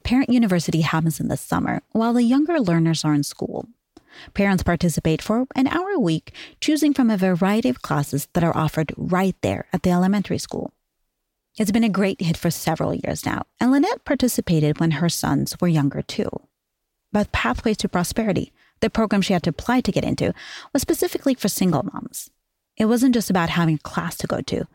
Parent 0.04 0.30
University 0.30 0.80
happens 0.80 1.20
in 1.20 1.28
the 1.28 1.36
summer 1.36 1.82
while 1.92 2.12
the 2.12 2.22
younger 2.22 2.60
learners 2.60 3.04
are 3.04 3.14
in 3.14 3.22
school. 3.22 3.68
Parents 4.34 4.62
participate 4.62 5.20
for 5.22 5.46
an 5.54 5.66
hour 5.68 5.90
a 5.90 6.00
week, 6.00 6.32
choosing 6.60 6.94
from 6.94 7.10
a 7.10 7.16
variety 7.16 7.68
of 7.68 7.82
classes 7.82 8.28
that 8.32 8.42
are 8.42 8.56
offered 8.56 8.92
right 8.96 9.36
there 9.42 9.66
at 9.72 9.82
the 9.82 9.90
elementary 9.90 10.38
school. 10.38 10.72
It's 11.58 11.70
been 11.72 11.84
a 11.84 11.88
great 11.88 12.20
hit 12.20 12.36
for 12.36 12.50
several 12.50 12.94
years 12.94 13.26
now, 13.26 13.42
and 13.60 13.70
Lynette 13.70 14.04
participated 14.04 14.80
when 14.80 14.92
her 14.92 15.08
sons 15.08 15.56
were 15.60 15.68
younger 15.68 16.02
too. 16.02 16.30
But 17.12 17.32
Pathways 17.32 17.76
to 17.78 17.88
Prosperity, 17.88 18.52
the 18.80 18.90
program 18.90 19.22
she 19.22 19.32
had 19.32 19.42
to 19.44 19.50
apply 19.50 19.80
to 19.82 19.92
get 19.92 20.04
into, 20.04 20.32
was 20.72 20.82
specifically 20.82 21.34
for 21.34 21.48
single 21.48 21.82
moms. 21.82 22.30
It 22.76 22.84
wasn't 22.84 23.14
just 23.14 23.28
about 23.28 23.50
having 23.50 23.74
a 23.74 23.78
class 23.78 24.16
to 24.18 24.26
go 24.26 24.40
to, 24.40 24.66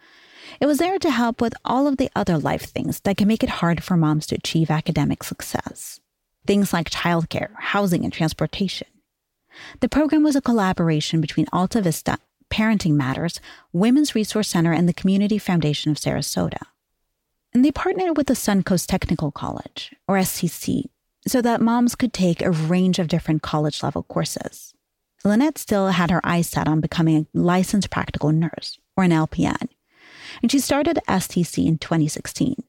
it 0.59 0.65
was 0.65 0.77
there 0.77 0.99
to 0.99 1.11
help 1.11 1.41
with 1.41 1.53
all 1.65 1.87
of 1.87 1.97
the 1.97 2.09
other 2.15 2.37
life 2.37 2.63
things 2.63 2.99
that 3.01 3.17
can 3.17 3.27
make 3.27 3.43
it 3.43 3.49
hard 3.49 3.83
for 3.83 3.97
moms 3.97 4.27
to 4.27 4.35
achieve 4.35 4.69
academic 4.69 5.23
success. 5.23 5.99
Things 6.45 6.73
like 6.73 6.89
childcare, 6.89 7.51
housing, 7.57 8.03
and 8.03 8.11
transportation. 8.11 8.87
The 9.79 9.89
program 9.89 10.23
was 10.23 10.35
a 10.35 10.41
collaboration 10.41 11.21
between 11.21 11.47
Alta 11.53 11.81
Vista, 11.81 12.17
Parenting 12.49 12.93
Matters, 12.93 13.39
Women's 13.71 14.15
Resource 14.15 14.49
Center, 14.49 14.73
and 14.73 14.87
the 14.87 14.93
Community 14.93 15.37
Foundation 15.37 15.91
of 15.91 15.97
Sarasota. 15.97 16.61
And 17.53 17.63
they 17.63 17.71
partnered 17.71 18.17
with 18.17 18.27
the 18.27 18.33
Suncoast 18.33 18.87
Technical 18.87 19.31
College, 19.31 19.95
or 20.07 20.17
STC, 20.17 20.85
so 21.27 21.41
that 21.41 21.61
moms 21.61 21.95
could 21.95 22.13
take 22.13 22.41
a 22.41 22.51
range 22.51 22.99
of 22.99 23.07
different 23.07 23.41
college 23.41 23.83
level 23.83 24.03
courses. 24.03 24.73
Lynette 25.23 25.57
still 25.57 25.87
had 25.89 26.11
her 26.11 26.21
eyes 26.23 26.49
set 26.49 26.67
on 26.67 26.81
becoming 26.81 27.15
a 27.17 27.37
licensed 27.37 27.89
practical 27.89 28.31
nurse, 28.31 28.77
or 28.97 29.03
an 29.03 29.11
LPN, 29.11 29.69
and 30.43 30.51
she 30.51 30.59
started 30.59 30.99
STC 31.07 31.65
in 31.65 31.77
2016. 31.77 32.61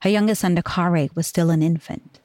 Her 0.00 0.10
youngest 0.10 0.40
son, 0.40 0.56
Dakare, 0.56 1.14
was 1.14 1.28
still 1.28 1.50
an 1.50 1.62
infant. 1.62 2.18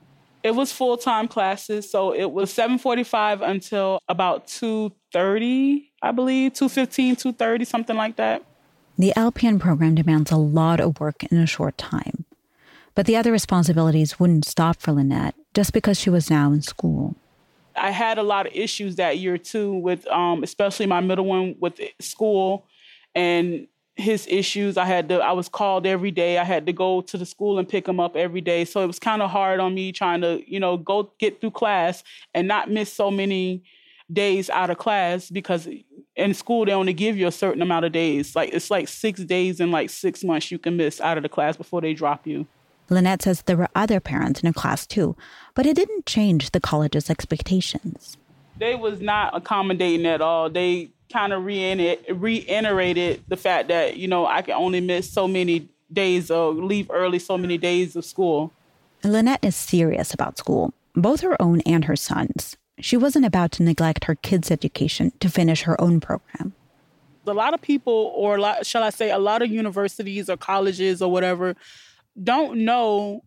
It 0.44 0.56
was 0.56 0.72
full 0.72 0.98
time 0.98 1.28
classes, 1.28 1.90
so 1.90 2.14
it 2.14 2.32
was 2.32 2.52
7:45 2.52 3.42
until 3.42 4.00
about 4.10 4.48
2:30, 4.48 5.92
I 6.02 6.12
believe, 6.12 6.54
2:15, 6.54 7.16
2:30, 7.16 7.66
something 7.66 7.96
like 7.96 8.16
that. 8.16 8.44
The 8.98 9.14
LPN 9.16 9.60
program 9.60 9.94
demands 9.94 10.32
a 10.32 10.38
lot 10.38 10.80
of 10.80 11.00
work 11.00 11.24
in 11.26 11.38
a 11.38 11.46
short 11.46 11.78
time. 11.78 12.26
But 12.96 13.06
the 13.06 13.16
other 13.16 13.32
responsibilities 13.32 14.20
wouldn't 14.20 14.46
stop 14.46 14.78
for 14.78 14.92
Lynette 14.92 15.36
just 15.54 15.72
because 15.72 16.00
she 16.00 16.10
was 16.10 16.32
now 16.32 16.52
in 16.52 16.64
school. 16.64 17.16
I 17.76 17.92
had 17.92 18.18
a 18.18 18.24
lot 18.24 18.48
of 18.48 18.54
issues 18.56 18.96
that 18.96 19.20
year 19.20 19.38
too, 19.38 19.76
with 19.76 20.08
um, 20.08 20.42
especially 20.42 20.88
my 20.88 21.02
middle 21.02 21.26
one 21.26 21.56
with 21.60 21.80
school 22.00 22.66
and 23.14 23.68
his 23.98 24.28
issues. 24.30 24.78
I 24.78 24.86
had 24.86 25.10
to. 25.10 25.20
I 25.20 25.32
was 25.32 25.50
called 25.50 25.86
every 25.86 26.12
day. 26.12 26.38
I 26.38 26.44
had 26.44 26.66
to 26.68 26.74
go 26.74 27.02
to 27.02 27.18
the 27.18 27.26
school 27.26 27.58
and 27.58 27.68
pick 27.68 27.88
him 27.88 28.00
up 28.00 28.16
every 28.16 28.42
day. 28.42 28.64
So 28.64 28.84
it 28.84 28.88
was 28.88 29.00
kind 29.00 29.22
of 29.22 29.30
hard 29.30 29.60
on 29.60 29.74
me 29.74 29.92
trying 29.92 30.22
to, 30.22 30.42
you 30.48 30.60
know, 30.60 30.78
go 30.78 31.12
get 31.20 31.42
through 31.42 31.52
class 31.52 32.04
and 32.34 32.48
not 32.48 32.70
miss 32.70 32.94
so 32.94 33.12
many 33.12 33.64
days 34.14 34.50
out 34.50 34.70
of 34.70 34.78
class 34.78 35.30
because 35.30 35.68
in 36.16 36.34
school 36.34 36.64
they 36.66 36.72
only 36.72 36.94
give 36.94 37.18
you 37.18 37.28
a 37.28 37.32
certain 37.32 37.62
amount 37.62 37.86
of 37.86 37.92
days. 37.92 38.36
Like 38.36 38.54
it's 38.54 38.72
like 38.72 38.88
six 38.88 39.20
days 39.22 39.60
in 39.60 39.72
like 39.72 39.90
six 39.90 40.24
months 40.24 40.52
you 40.52 40.60
can 40.60 40.78
miss 40.78 41.02
out 41.02 41.18
of 41.18 41.24
the 41.24 41.30
class 41.30 41.58
before 41.58 41.82
they 41.82 41.94
drop 41.94 42.26
you. 42.26 42.48
Lynette 42.90 43.24
says 43.24 43.42
there 43.42 43.58
were 43.58 43.68
other 43.76 44.00
parents 44.00 44.40
in 44.40 44.48
her 44.48 44.54
class 44.54 44.88
too, 44.88 45.18
but 45.56 45.66
it 45.66 45.76
didn't 45.76 46.06
change 46.06 46.52
the 46.52 46.62
college's 46.62 47.10
expectations. 47.10 48.16
They 48.58 48.76
was 48.76 49.02
not 49.02 49.36
accommodating 49.36 50.06
at 50.06 50.22
all. 50.22 50.50
They 50.50 50.92
kind 51.12 51.34
of 51.34 51.46
reiterated 51.46 53.24
the 53.28 53.38
fact 53.38 53.70
that, 53.70 53.98
you 53.98 54.08
know, 54.08 54.26
I 54.26 54.42
can 54.42 54.56
only 54.56 54.82
miss 54.82 55.10
so 55.10 55.28
many 55.28 55.68
days 55.92 56.30
or 56.30 56.54
leave 56.54 56.90
early 56.92 57.20
so 57.20 57.38
many 57.38 57.58
days 57.58 57.96
of 57.96 58.06
school. 58.06 58.52
Lynette 59.04 59.44
is 59.44 59.56
serious 59.56 60.14
about 60.14 60.38
school, 60.38 60.74
both 60.96 61.22
her 61.22 61.42
own 61.42 61.62
and 61.62 61.86
her 61.86 61.96
son's. 61.96 62.58
She 62.80 62.98
wasn't 62.98 63.26
about 63.26 63.52
to 63.54 63.64
neglect 63.64 64.04
her 64.06 64.16
kids' 64.16 64.52
education 64.52 65.12
to 65.20 65.30
finish 65.30 65.64
her 65.64 65.80
own 65.82 66.00
program. 66.00 66.54
A 67.26 67.34
lot 67.34 67.54
of 67.54 67.62
people, 67.62 68.14
or 68.16 68.40
lot, 68.40 68.66
shall 68.66 68.84
I 68.84 68.90
say, 68.90 69.12
a 69.12 69.18
lot 69.18 69.42
of 69.42 69.50
universities 69.50 70.30
or 70.30 70.38
colleges 70.38 71.02
or 71.02 71.12
whatever, 71.12 71.56
don't 72.22 72.66
know 72.66 73.24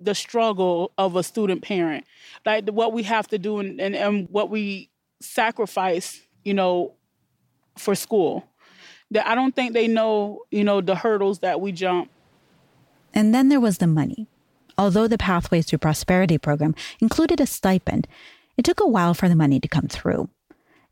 the 0.00 0.14
struggle 0.14 0.92
of 0.96 1.16
a 1.16 1.22
student 1.22 1.62
parent, 1.62 2.04
like 2.46 2.68
what 2.70 2.92
we 2.92 3.02
have 3.02 3.28
to 3.28 3.38
do 3.38 3.58
and, 3.58 3.80
and, 3.80 3.94
and 3.94 4.28
what 4.30 4.50
we 4.50 4.88
sacrifice, 5.20 6.20
you 6.44 6.54
know, 6.54 6.94
for 7.80 7.94
school. 7.94 8.44
That 9.10 9.26
I 9.26 9.34
don't 9.34 9.54
think 9.56 9.72
they 9.72 9.88
know, 9.88 10.42
you 10.50 10.62
know, 10.62 10.80
the 10.80 10.94
hurdles 10.94 11.40
that 11.40 11.60
we 11.60 11.72
jump. 11.72 12.10
And 13.12 13.34
then 13.34 13.48
there 13.48 13.60
was 13.60 13.78
the 13.78 13.88
money. 13.88 14.28
Although 14.78 15.08
the 15.08 15.18
Pathways 15.18 15.66
to 15.66 15.78
Prosperity 15.78 16.38
program 16.38 16.74
included 17.00 17.40
a 17.40 17.46
stipend, 17.46 18.06
it 18.56 18.64
took 18.64 18.80
a 18.80 18.86
while 18.86 19.14
for 19.14 19.28
the 19.28 19.34
money 19.34 19.58
to 19.58 19.68
come 19.68 19.88
through. 19.88 20.28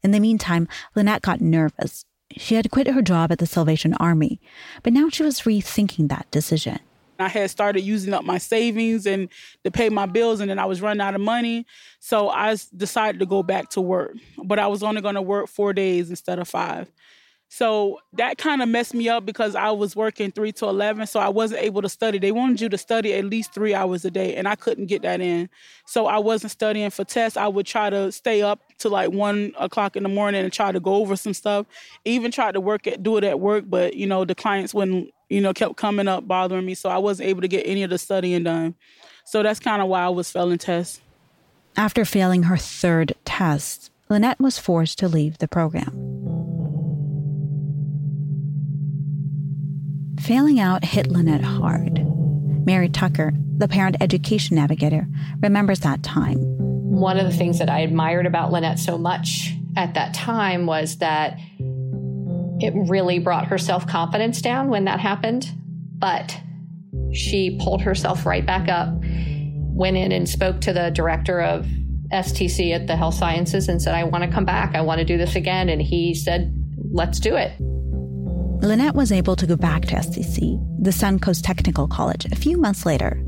In 0.02 0.10
the 0.10 0.20
meantime, 0.20 0.68
Lynette 0.94 1.22
got 1.22 1.40
nervous. 1.40 2.04
She 2.36 2.54
had 2.56 2.70
quit 2.70 2.88
her 2.88 3.02
job 3.02 3.32
at 3.32 3.38
the 3.38 3.46
Salvation 3.46 3.94
Army, 3.94 4.40
but 4.82 4.92
now 4.92 5.08
she 5.08 5.22
was 5.22 5.42
rethinking 5.42 6.08
that 6.08 6.30
decision. 6.30 6.80
I 7.18 7.28
had 7.28 7.50
started 7.50 7.80
using 7.82 8.14
up 8.14 8.24
my 8.24 8.38
savings 8.38 9.06
and 9.06 9.28
to 9.64 9.70
pay 9.70 9.88
my 9.88 10.06
bills, 10.06 10.40
and 10.40 10.50
then 10.50 10.58
I 10.58 10.66
was 10.66 10.80
running 10.80 11.00
out 11.00 11.14
of 11.14 11.20
money. 11.20 11.66
So 12.00 12.28
I 12.28 12.56
decided 12.76 13.18
to 13.20 13.26
go 13.26 13.42
back 13.42 13.70
to 13.70 13.80
work, 13.80 14.12
but 14.44 14.58
I 14.58 14.68
was 14.68 14.82
only 14.82 15.00
going 15.00 15.16
to 15.16 15.22
work 15.22 15.48
four 15.48 15.72
days 15.72 16.10
instead 16.10 16.38
of 16.38 16.48
five. 16.48 16.90
So 17.50 17.98
that 18.12 18.36
kind 18.36 18.60
of 18.60 18.68
messed 18.68 18.92
me 18.92 19.08
up 19.08 19.24
because 19.24 19.54
I 19.54 19.70
was 19.70 19.96
working 19.96 20.30
three 20.30 20.52
to 20.52 20.66
11, 20.66 21.06
so 21.06 21.18
I 21.18 21.28
wasn't 21.28 21.62
able 21.62 21.80
to 21.82 21.88
study. 21.88 22.18
They 22.18 22.32
wanted 22.32 22.60
you 22.60 22.68
to 22.68 22.78
study 22.78 23.14
at 23.14 23.24
least 23.24 23.54
three 23.54 23.74
hours 23.74 24.04
a 24.04 24.10
day, 24.10 24.36
and 24.36 24.46
I 24.46 24.54
couldn't 24.54 24.86
get 24.86 25.02
that 25.02 25.20
in. 25.20 25.48
So 25.86 26.06
I 26.06 26.18
wasn't 26.18 26.52
studying 26.52 26.90
for 26.90 27.04
tests. 27.04 27.38
I 27.38 27.48
would 27.48 27.66
try 27.66 27.88
to 27.88 28.12
stay 28.12 28.42
up 28.42 28.60
to 28.78 28.88
like 28.88 29.10
one 29.10 29.52
o'clock 29.58 29.96
in 29.96 30.02
the 30.02 30.08
morning 30.08 30.44
and 30.44 30.52
try 30.52 30.72
to 30.72 30.80
go 30.80 30.96
over 30.96 31.16
some 31.16 31.34
stuff. 31.34 31.66
Even 32.04 32.30
tried 32.30 32.52
to 32.52 32.60
work 32.60 32.86
at 32.86 33.02
do 33.02 33.16
it 33.16 33.24
at 33.24 33.40
work, 33.40 33.64
but 33.66 33.94
you 33.94 34.06
know 34.06 34.24
the 34.24 34.34
clients 34.34 34.74
wouldn't 34.74 35.12
you 35.28 35.40
know, 35.40 35.52
kept 35.52 35.76
coming 35.76 36.08
up 36.08 36.26
bothering 36.26 36.64
me. 36.64 36.74
So 36.74 36.88
I 36.88 36.98
wasn't 36.98 37.28
able 37.28 37.42
to 37.42 37.48
get 37.48 37.66
any 37.66 37.82
of 37.82 37.90
the 37.90 37.98
studying 37.98 38.44
done. 38.44 38.74
So 39.24 39.42
that's 39.42 39.60
kind 39.60 39.82
of 39.82 39.88
why 39.88 40.02
I 40.02 40.08
was 40.08 40.30
failing 40.30 40.58
tests. 40.58 41.00
After 41.76 42.04
failing 42.04 42.44
her 42.44 42.56
third 42.56 43.14
test, 43.24 43.90
Lynette 44.08 44.40
was 44.40 44.58
forced 44.58 44.98
to 45.00 45.08
leave 45.08 45.38
the 45.38 45.48
program. 45.48 46.17
Failing 50.28 50.60
out 50.60 50.84
hit 50.84 51.06
Lynette 51.06 51.40
hard. 51.40 52.04
Mary 52.66 52.90
Tucker, 52.90 53.32
the 53.56 53.66
parent 53.66 53.96
education 54.02 54.56
navigator, 54.56 55.08
remembers 55.40 55.80
that 55.80 56.02
time. 56.02 56.36
One 56.36 57.16
of 57.16 57.24
the 57.24 57.32
things 57.32 57.58
that 57.60 57.70
I 57.70 57.80
admired 57.80 58.26
about 58.26 58.52
Lynette 58.52 58.78
so 58.78 58.98
much 58.98 59.54
at 59.74 59.94
that 59.94 60.12
time 60.12 60.66
was 60.66 60.98
that 60.98 61.38
it 62.60 62.74
really 62.74 63.18
brought 63.18 63.46
her 63.46 63.56
self 63.56 63.86
confidence 63.86 64.42
down 64.42 64.68
when 64.68 64.84
that 64.84 65.00
happened, 65.00 65.50
but 65.96 66.38
she 67.10 67.58
pulled 67.58 67.80
herself 67.80 68.26
right 68.26 68.44
back 68.44 68.68
up, 68.68 68.90
went 69.00 69.96
in 69.96 70.12
and 70.12 70.28
spoke 70.28 70.60
to 70.60 70.74
the 70.74 70.90
director 70.90 71.40
of 71.40 71.64
STC 72.12 72.74
at 72.74 72.86
the 72.86 72.96
Health 72.96 73.14
Sciences 73.14 73.66
and 73.66 73.80
said, 73.80 73.94
I 73.94 74.04
want 74.04 74.24
to 74.24 74.30
come 74.30 74.44
back. 74.44 74.74
I 74.74 74.82
want 74.82 74.98
to 74.98 75.06
do 75.06 75.16
this 75.16 75.36
again. 75.36 75.70
And 75.70 75.80
he 75.80 76.14
said, 76.14 76.54
let's 76.92 77.18
do 77.18 77.34
it. 77.34 77.52
Lynette 78.60 78.96
was 78.96 79.12
able 79.12 79.36
to 79.36 79.46
go 79.46 79.56
back 79.56 79.82
to 79.82 79.94
STC, 79.94 80.58
the 80.82 80.90
Suncoast 80.90 81.42
Technical 81.44 81.86
College, 81.86 82.24
a 82.26 82.36
few 82.36 82.58
months 82.58 82.84
later. 82.84 83.22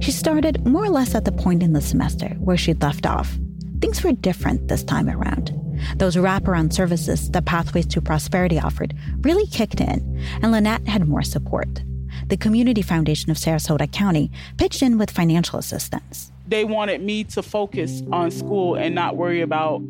She 0.00 0.10
started 0.10 0.66
more 0.66 0.84
or 0.84 0.88
less 0.88 1.14
at 1.14 1.26
the 1.26 1.32
point 1.32 1.62
in 1.62 1.74
the 1.74 1.82
semester 1.82 2.28
where 2.38 2.56
she'd 2.56 2.80
left 2.80 3.04
off. 3.04 3.38
Things 3.80 4.02
were 4.02 4.12
different 4.12 4.68
this 4.68 4.82
time 4.82 5.10
around. 5.10 5.52
Those 5.96 6.16
wraparound 6.16 6.72
services 6.72 7.30
that 7.32 7.44
Pathways 7.44 7.86
to 7.88 8.00
Prosperity 8.00 8.58
offered 8.58 8.94
really 9.20 9.46
kicked 9.46 9.80
in, 9.80 10.18
and 10.40 10.52
Lynette 10.52 10.88
had 10.88 11.06
more 11.06 11.22
support. 11.22 11.82
The 12.28 12.38
Community 12.38 12.80
Foundation 12.80 13.30
of 13.30 13.36
Sarasota 13.36 13.90
County 13.92 14.30
pitched 14.56 14.80
in 14.80 14.96
with 14.96 15.10
financial 15.10 15.58
assistance. 15.58 16.32
They 16.52 16.64
wanted 16.66 17.00
me 17.00 17.24
to 17.24 17.42
focus 17.42 18.02
on 18.12 18.30
school 18.30 18.74
and 18.74 18.94
not 18.94 19.16
worry 19.16 19.40
about 19.40 19.80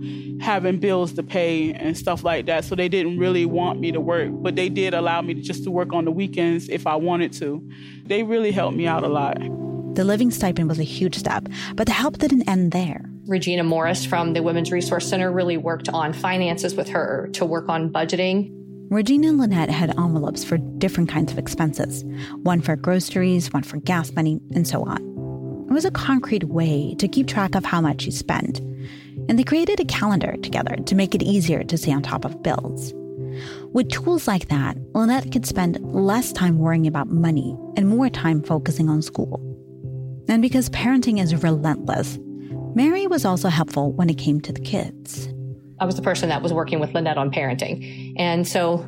having 0.41 0.79
bills 0.79 1.13
to 1.15 1.25
pay 1.25 1.73
and 1.73 1.99
stuff 1.99 2.23
like 2.23 2.47
that. 2.47 2.65
So 2.65 2.77
they 2.77 2.89
didn't 2.89 3.19
really 3.19 3.45
want 3.45 3.81
me 3.81 3.91
to 3.91 4.01
work, 4.01 4.29
but 4.31 4.55
they 4.55 4.69
did 4.69 4.95
allow 4.95 5.23
me 5.23 5.35
to 5.35 5.41
just 5.41 5.65
to 5.65 5.73
work 5.73 5.93
on 5.93 6.05
the 6.05 6.13
weekends 6.13 6.69
if 6.69 6.87
I 6.87 6.95
wanted 6.95 7.33
to. 7.33 7.69
They 8.05 8.23
really 8.23 8.53
helped 8.53 8.77
me 8.77 8.87
out 8.87 9.03
a 9.03 9.09
lot. 9.09 9.39
The 9.97 10.05
living 10.05 10.31
stipend 10.31 10.69
was 10.69 10.79
a 10.79 10.85
huge 10.85 11.17
step, 11.17 11.49
but 11.75 11.89
the 11.89 11.93
help 11.93 12.19
didn't 12.19 12.49
end 12.49 12.71
there. 12.71 13.05
Regina 13.27 13.65
Morris 13.65 14.05
from 14.05 14.33
the 14.33 14.41
Women's 14.41 14.71
Resource 14.71 15.09
Center 15.09 15.33
really 15.33 15.57
worked 15.57 15.89
on 15.89 16.13
finances 16.13 16.77
with 16.77 16.89
her 16.91 17.29
to 17.33 17.45
work 17.45 17.69
on 17.69 17.93
budgeting. 17.93 18.53
Regina 18.89 19.31
and 19.31 19.39
Lynette 19.39 19.71
had 19.71 19.91
envelopes 19.99 20.45
for 20.45 20.59
different 20.79 21.09
kinds 21.09 21.33
of 21.33 21.39
expenses 21.39 22.05
one 22.45 22.61
for 22.61 22.77
groceries, 22.77 23.53
one 23.53 23.65
for 23.65 23.79
gas 23.79 24.13
money, 24.13 24.41
and 24.55 24.69
so 24.69 24.85
on. 24.85 25.12
It 25.73 25.75
was 25.75 25.87
a 25.87 25.91
concrete 25.91 26.45
way 26.45 26.95
to 26.97 27.09
keep 27.09 27.27
track 27.27 27.55
of 27.55 27.65
how 27.65 27.81
much 27.81 28.05
you 28.05 28.13
spent. 28.13 28.59
And 29.27 29.39
they 29.39 29.43
created 29.43 29.81
a 29.81 29.87
calendar 29.87 30.37
together 30.43 30.77
to 30.77 30.95
make 30.95 31.15
it 31.15 31.23
easier 31.23 31.65
to 31.65 31.79
stay 31.79 31.91
on 31.93 32.03
top 32.03 32.27
of 32.27 32.43
bills. 32.43 32.93
With 33.73 33.89
tools 33.89 34.29
like 34.29 34.49
that, 34.49 34.77
Lynette 34.93 35.33
could 35.33 35.47
spend 35.47 35.81
less 35.81 36.31
time 36.31 36.59
worrying 36.59 36.87
about 36.87 37.09
money 37.09 37.57
and 37.79 37.89
more 37.89 38.11
time 38.11 38.43
focusing 38.43 38.91
on 38.91 39.01
school. 39.01 39.41
And 40.29 40.43
because 40.43 40.69
parenting 40.69 41.19
is 41.19 41.43
relentless, 41.43 42.19
Mary 42.75 43.07
was 43.07 43.25
also 43.25 43.49
helpful 43.49 43.93
when 43.93 44.11
it 44.11 44.19
came 44.19 44.43
to 44.43 44.53
the 44.53 44.61
kids. 44.61 45.31
I 45.81 45.87
was 45.87 45.97
the 45.97 46.03
person 46.03 46.29
that 46.29 46.43
was 46.43 46.53
working 46.53 46.81
with 46.81 46.93
Lynette 46.93 47.17
on 47.17 47.31
parenting. 47.31 48.13
And 48.19 48.47
so 48.47 48.87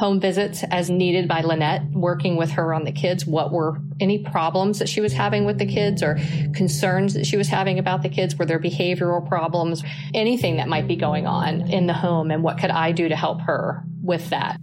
home 0.00 0.18
visits 0.18 0.64
as 0.70 0.88
needed 0.88 1.28
by 1.28 1.42
Lynette, 1.42 1.82
working 1.92 2.36
with 2.36 2.50
her 2.52 2.72
on 2.72 2.84
the 2.84 2.90
kids. 2.90 3.26
What 3.26 3.52
were 3.52 3.76
any 4.00 4.24
problems 4.24 4.78
that 4.78 4.88
she 4.88 5.02
was 5.02 5.12
having 5.12 5.44
with 5.44 5.58
the 5.58 5.66
kids 5.66 6.02
or 6.02 6.18
concerns 6.54 7.12
that 7.12 7.26
she 7.26 7.36
was 7.36 7.48
having 7.48 7.78
about 7.78 8.02
the 8.02 8.08
kids? 8.08 8.34
Were 8.34 8.46
there 8.46 8.58
behavioral 8.58 9.28
problems? 9.28 9.84
Anything 10.14 10.56
that 10.56 10.68
might 10.68 10.88
be 10.88 10.96
going 10.96 11.26
on 11.26 11.70
in 11.70 11.86
the 11.86 11.92
home 11.92 12.30
and 12.30 12.42
what 12.42 12.56
could 12.58 12.70
I 12.70 12.92
do 12.92 13.10
to 13.10 13.14
help 13.14 13.42
her 13.42 13.84
with 14.02 14.30
that? 14.30 14.56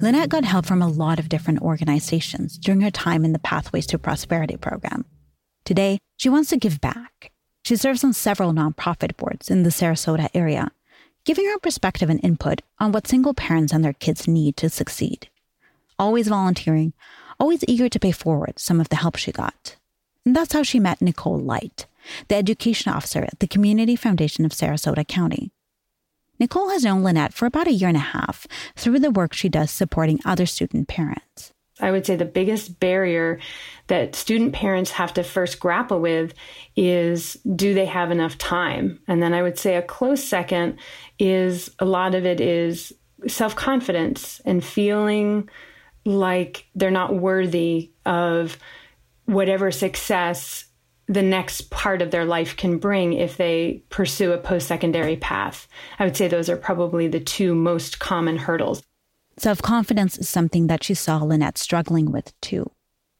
Lynette 0.00 0.30
got 0.30 0.46
help 0.46 0.64
from 0.64 0.80
a 0.80 0.88
lot 0.88 1.18
of 1.18 1.28
different 1.28 1.60
organizations 1.60 2.56
during 2.56 2.80
her 2.80 2.90
time 2.90 3.22
in 3.22 3.34
the 3.34 3.38
Pathways 3.38 3.86
to 3.88 3.98
Prosperity 3.98 4.56
program. 4.56 5.04
Today, 5.66 5.98
she 6.16 6.30
wants 6.30 6.48
to 6.48 6.56
give 6.56 6.80
back. 6.80 7.32
She 7.66 7.76
serves 7.76 8.02
on 8.02 8.14
several 8.14 8.54
nonprofit 8.54 9.18
boards 9.18 9.50
in 9.50 9.62
the 9.62 9.68
Sarasota 9.68 10.30
area, 10.32 10.72
giving 11.24 11.46
her 11.46 11.58
perspective 11.58 12.10
and 12.10 12.22
input 12.24 12.62
on 12.78 12.92
what 12.92 13.06
single 13.06 13.34
parents 13.34 13.72
and 13.72 13.84
their 13.84 13.92
kids 13.92 14.26
need 14.26 14.56
to 14.56 14.68
succeed. 14.68 15.28
Always 15.98 16.28
volunteering, 16.28 16.92
always 17.38 17.64
eager 17.68 17.88
to 17.88 18.00
pay 18.00 18.12
forward 18.12 18.58
some 18.58 18.80
of 18.80 18.88
the 18.88 18.96
help 18.96 19.16
she 19.16 19.32
got. 19.32 19.76
And 20.24 20.34
that's 20.34 20.52
how 20.52 20.62
she 20.62 20.80
met 20.80 21.02
Nicole 21.02 21.38
Light, 21.38 21.86
the 22.28 22.36
education 22.36 22.92
officer 22.92 23.22
at 23.22 23.38
the 23.40 23.46
Community 23.46 23.96
Foundation 23.96 24.44
of 24.44 24.52
Sarasota 24.52 25.06
County. 25.06 25.52
Nicole 26.38 26.70
has 26.70 26.84
known 26.84 27.04
Lynette 27.04 27.32
for 27.34 27.46
about 27.46 27.68
a 27.68 27.72
year 27.72 27.88
and 27.88 27.96
a 27.96 28.00
half 28.00 28.46
through 28.76 28.98
the 28.98 29.10
work 29.10 29.32
she 29.32 29.48
does 29.48 29.70
supporting 29.70 30.20
other 30.24 30.46
student 30.46 30.88
parents. 30.88 31.52
I 31.82 31.90
would 31.90 32.06
say 32.06 32.16
the 32.16 32.24
biggest 32.24 32.80
barrier 32.80 33.40
that 33.88 34.14
student 34.14 34.54
parents 34.54 34.92
have 34.92 35.12
to 35.14 35.22
first 35.22 35.60
grapple 35.60 36.00
with 36.00 36.32
is 36.76 37.34
do 37.56 37.74
they 37.74 37.86
have 37.86 38.10
enough 38.10 38.38
time? 38.38 39.00
And 39.08 39.22
then 39.22 39.34
I 39.34 39.42
would 39.42 39.58
say 39.58 39.76
a 39.76 39.82
close 39.82 40.22
second 40.22 40.78
is 41.18 41.70
a 41.78 41.84
lot 41.84 42.14
of 42.14 42.24
it 42.24 42.40
is 42.40 42.94
self 43.26 43.54
confidence 43.54 44.40
and 44.44 44.64
feeling 44.64 45.48
like 46.04 46.66
they're 46.74 46.90
not 46.90 47.14
worthy 47.14 47.90
of 48.06 48.56
whatever 49.26 49.70
success 49.70 50.64
the 51.06 51.22
next 51.22 51.70
part 51.70 52.00
of 52.00 52.10
their 52.10 52.24
life 52.24 52.56
can 52.56 52.78
bring 52.78 53.12
if 53.12 53.36
they 53.36 53.82
pursue 53.90 54.32
a 54.32 54.38
post 54.38 54.68
secondary 54.68 55.16
path. 55.16 55.68
I 55.98 56.04
would 56.04 56.16
say 56.16 56.28
those 56.28 56.48
are 56.48 56.56
probably 56.56 57.08
the 57.08 57.20
two 57.20 57.54
most 57.54 57.98
common 57.98 58.38
hurdles. 58.38 58.82
Self 59.38 59.62
confidence 59.62 60.18
is 60.18 60.28
something 60.28 60.66
that 60.66 60.84
she 60.84 60.94
saw 60.94 61.18
Lynette 61.18 61.58
struggling 61.58 62.12
with 62.12 62.38
too. 62.40 62.70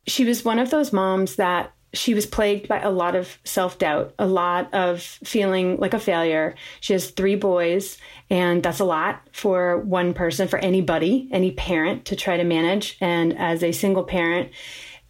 She 0.06 0.24
was 0.24 0.44
one 0.44 0.58
of 0.58 0.70
those 0.70 0.92
moms 0.92 1.36
that 1.36 1.72
she 1.94 2.14
was 2.14 2.26
plagued 2.26 2.68
by 2.68 2.80
a 2.80 2.90
lot 2.90 3.14
of 3.14 3.38
self 3.44 3.78
doubt, 3.78 4.14
a 4.18 4.26
lot 4.26 4.72
of 4.72 5.02
feeling 5.02 5.76
like 5.78 5.94
a 5.94 5.98
failure. 5.98 6.54
She 6.80 6.92
has 6.94 7.10
three 7.10 7.36
boys, 7.36 7.98
and 8.30 8.62
that's 8.62 8.80
a 8.80 8.84
lot 8.84 9.28
for 9.32 9.78
one 9.78 10.14
person, 10.14 10.48
for 10.48 10.58
anybody, 10.58 11.28
any 11.32 11.50
parent 11.52 12.06
to 12.06 12.16
try 12.16 12.36
to 12.36 12.44
manage. 12.44 12.96
And 13.00 13.36
as 13.38 13.62
a 13.62 13.72
single 13.72 14.04
parent, 14.04 14.50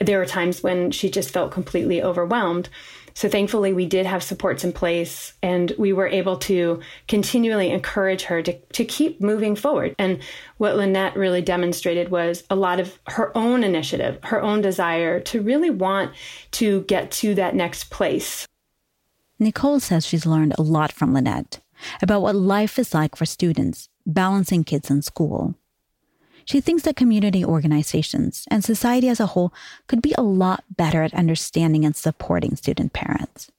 there 0.00 0.18
were 0.18 0.26
times 0.26 0.62
when 0.62 0.90
she 0.90 1.10
just 1.10 1.30
felt 1.30 1.52
completely 1.52 2.02
overwhelmed. 2.02 2.68
So 3.14 3.28
thankfully, 3.28 3.72
we 3.72 3.86
did 3.86 4.06
have 4.06 4.22
supports 4.22 4.64
in 4.64 4.72
place 4.72 5.34
and 5.42 5.72
we 5.78 5.92
were 5.92 6.06
able 6.06 6.36
to 6.38 6.80
continually 7.08 7.70
encourage 7.70 8.22
her 8.24 8.42
to, 8.42 8.58
to 8.58 8.84
keep 8.84 9.20
moving 9.20 9.56
forward. 9.56 9.94
And 9.98 10.20
what 10.58 10.76
Lynette 10.76 11.16
really 11.16 11.42
demonstrated 11.42 12.10
was 12.10 12.44
a 12.50 12.56
lot 12.56 12.80
of 12.80 12.98
her 13.08 13.36
own 13.36 13.64
initiative, 13.64 14.18
her 14.24 14.40
own 14.42 14.60
desire 14.60 15.20
to 15.20 15.42
really 15.42 15.70
want 15.70 16.12
to 16.52 16.82
get 16.82 17.10
to 17.12 17.34
that 17.34 17.54
next 17.54 17.90
place. 17.90 18.46
Nicole 19.38 19.80
says 19.80 20.06
she's 20.06 20.26
learned 20.26 20.54
a 20.56 20.62
lot 20.62 20.92
from 20.92 21.12
Lynette 21.12 21.60
about 22.00 22.22
what 22.22 22.36
life 22.36 22.78
is 22.78 22.94
like 22.94 23.16
for 23.16 23.26
students 23.26 23.88
balancing 24.06 24.64
kids 24.64 24.90
in 24.90 25.02
school. 25.02 25.54
She 26.44 26.60
thinks 26.60 26.82
that 26.84 26.96
community 26.96 27.44
organizations 27.44 28.44
and 28.50 28.64
society 28.64 29.08
as 29.08 29.20
a 29.20 29.26
whole 29.26 29.52
could 29.86 30.02
be 30.02 30.14
a 30.16 30.22
lot 30.22 30.64
better 30.70 31.02
at 31.02 31.14
understanding 31.14 31.84
and 31.84 31.96
supporting 31.96 32.56
student 32.56 32.92
parents. 32.92 33.50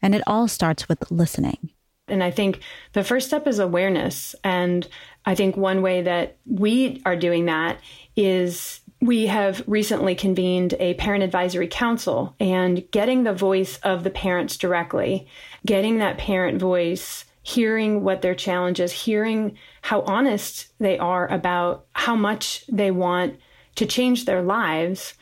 And 0.00 0.14
it 0.14 0.22
all 0.26 0.48
starts 0.48 0.88
with 0.88 1.10
listening. 1.10 1.70
And 2.08 2.22
I 2.22 2.30
think 2.30 2.60
the 2.92 3.04
first 3.04 3.28
step 3.28 3.46
is 3.46 3.58
awareness. 3.58 4.34
And 4.42 4.86
I 5.24 5.34
think 5.34 5.56
one 5.56 5.82
way 5.82 6.02
that 6.02 6.36
we 6.44 7.00
are 7.06 7.16
doing 7.16 7.46
that 7.46 7.78
is 8.16 8.80
we 9.00 9.26
have 9.26 9.64
recently 9.66 10.14
convened 10.14 10.74
a 10.78 10.94
parent 10.94 11.24
advisory 11.24 11.68
council 11.68 12.36
and 12.38 12.88
getting 12.90 13.24
the 13.24 13.32
voice 13.32 13.78
of 13.78 14.04
the 14.04 14.10
parents 14.10 14.56
directly, 14.56 15.26
getting 15.66 15.98
that 15.98 16.18
parent 16.18 16.60
voice 16.60 17.24
hearing 17.42 18.04
what 18.04 18.22
their 18.22 18.34
challenge 18.34 18.80
is, 18.80 18.92
hearing 18.92 19.56
how 19.82 20.02
honest 20.02 20.68
they 20.78 20.98
are 20.98 21.30
about 21.30 21.86
how 21.92 22.14
much 22.14 22.64
they 22.68 22.90
want 22.90 23.38
to 23.74 23.86
change 23.86 24.24
their 24.24 24.42
lives 24.42 25.14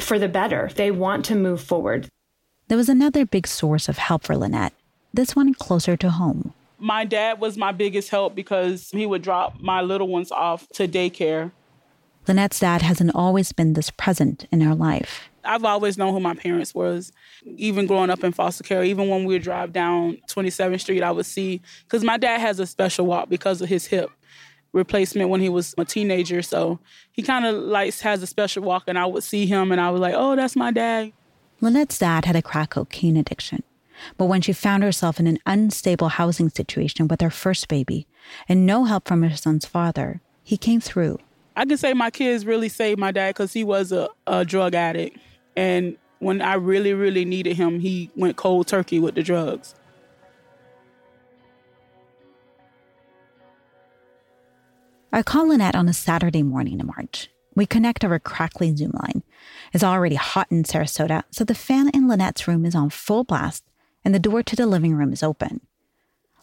for 0.00 0.18
the 0.18 0.28
better. 0.28 0.70
They 0.74 0.90
want 0.90 1.24
to 1.26 1.34
move 1.34 1.62
forward. 1.62 2.08
There 2.68 2.78
was 2.78 2.88
another 2.88 3.26
big 3.26 3.46
source 3.46 3.88
of 3.88 3.98
help 3.98 4.24
for 4.24 4.36
Lynette, 4.36 4.74
this 5.12 5.36
one 5.36 5.54
closer 5.54 5.96
to 5.96 6.10
home. 6.10 6.54
My 6.78 7.04
dad 7.04 7.38
was 7.38 7.56
my 7.56 7.70
biggest 7.70 8.10
help 8.10 8.34
because 8.34 8.90
he 8.90 9.06
would 9.06 9.22
drop 9.22 9.60
my 9.60 9.82
little 9.82 10.08
ones 10.08 10.32
off 10.32 10.66
to 10.74 10.88
daycare. 10.88 11.52
Lynette's 12.28 12.60
dad 12.60 12.82
hasn't 12.82 13.14
always 13.14 13.52
been 13.52 13.72
this 13.72 13.90
present 13.90 14.46
in 14.52 14.60
her 14.60 14.74
life. 14.74 15.28
I've 15.44 15.64
always 15.64 15.98
known 15.98 16.12
who 16.12 16.20
my 16.20 16.34
parents 16.34 16.72
was, 16.72 17.10
even 17.44 17.86
growing 17.86 18.10
up 18.10 18.22
in 18.22 18.32
foster 18.32 18.62
care. 18.62 18.84
Even 18.84 19.08
when 19.08 19.24
we 19.24 19.34
would 19.34 19.42
drive 19.42 19.72
down 19.72 20.18
27th 20.28 20.80
Street, 20.80 21.02
I 21.02 21.10
would 21.10 21.26
see 21.26 21.60
because 21.84 22.04
my 22.04 22.16
dad 22.16 22.40
has 22.40 22.60
a 22.60 22.66
special 22.66 23.06
walk 23.06 23.28
because 23.28 23.60
of 23.60 23.68
his 23.68 23.86
hip 23.86 24.10
replacement 24.72 25.30
when 25.30 25.40
he 25.40 25.48
was 25.48 25.74
a 25.78 25.84
teenager. 25.84 26.42
So 26.42 26.78
he 27.10 27.22
kind 27.22 27.44
of 27.44 27.56
like 27.56 27.98
has 28.00 28.22
a 28.22 28.26
special 28.26 28.62
walk, 28.62 28.84
and 28.86 28.98
I 28.98 29.06
would 29.06 29.24
see 29.24 29.46
him, 29.46 29.72
and 29.72 29.80
I 29.80 29.90
was 29.90 30.00
like, 30.00 30.14
"Oh, 30.16 30.36
that's 30.36 30.54
my 30.54 30.70
dad." 30.70 31.12
Lynette's 31.60 31.98
dad 31.98 32.24
had 32.24 32.36
a 32.36 32.42
crack 32.42 32.70
cocaine 32.70 33.16
addiction, 33.16 33.64
but 34.16 34.26
when 34.26 34.42
she 34.42 34.52
found 34.52 34.84
herself 34.84 35.18
in 35.18 35.26
an 35.26 35.38
unstable 35.44 36.10
housing 36.10 36.50
situation 36.50 37.08
with 37.08 37.20
her 37.20 37.30
first 37.30 37.66
baby 37.66 38.06
and 38.48 38.64
no 38.64 38.84
help 38.84 39.08
from 39.08 39.22
her 39.22 39.36
son's 39.36 39.66
father, 39.66 40.20
he 40.44 40.56
came 40.56 40.80
through. 40.80 41.18
I 41.54 41.64
can 41.64 41.76
say 41.76 41.92
my 41.92 42.10
kids 42.10 42.46
really 42.46 42.68
saved 42.68 42.98
my 42.98 43.12
dad 43.12 43.30
because 43.30 43.52
he 43.52 43.64
was 43.64 43.92
a, 43.92 44.08
a 44.26 44.44
drug 44.44 44.74
addict. 44.74 45.18
And 45.56 45.96
when 46.18 46.40
I 46.40 46.54
really, 46.54 46.94
really 46.94 47.24
needed 47.24 47.56
him, 47.56 47.80
he 47.80 48.10
went 48.16 48.36
cold 48.36 48.66
turkey 48.66 48.98
with 48.98 49.14
the 49.14 49.22
drugs. 49.22 49.74
I 55.12 55.22
call 55.22 55.48
Lynette 55.48 55.76
on 55.76 55.88
a 55.88 55.92
Saturday 55.92 56.42
morning 56.42 56.80
in 56.80 56.86
March. 56.86 57.28
We 57.54 57.66
connect 57.66 58.02
over 58.02 58.18
crackly 58.18 58.74
Zoom 58.74 58.92
line. 58.94 59.22
It's 59.74 59.84
already 59.84 60.14
hot 60.14 60.46
in 60.50 60.62
Sarasota, 60.62 61.24
so 61.30 61.44
the 61.44 61.54
fan 61.54 61.90
in 61.90 62.08
Lynette's 62.08 62.48
room 62.48 62.64
is 62.64 62.74
on 62.74 62.88
full 62.88 63.24
blast 63.24 63.62
and 64.04 64.14
the 64.14 64.18
door 64.18 64.42
to 64.42 64.56
the 64.56 64.66
living 64.66 64.94
room 64.94 65.12
is 65.12 65.22
open. 65.22 65.60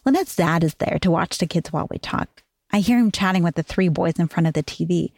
Lynette's 0.04 0.36
dad 0.36 0.62
is 0.62 0.74
there 0.74 0.98
to 1.00 1.10
watch 1.10 1.38
the 1.38 1.46
kids 1.46 1.72
while 1.72 1.88
we 1.90 1.98
talk. 1.98 2.42
I 2.72 2.80
hear 2.80 2.98
him 2.98 3.10
chatting 3.10 3.42
with 3.42 3.56
the 3.56 3.62
three 3.62 3.88
boys 3.88 4.18
in 4.18 4.28
front 4.28 4.46
of 4.46 4.54
the 4.54 4.62
TV. 4.62 5.12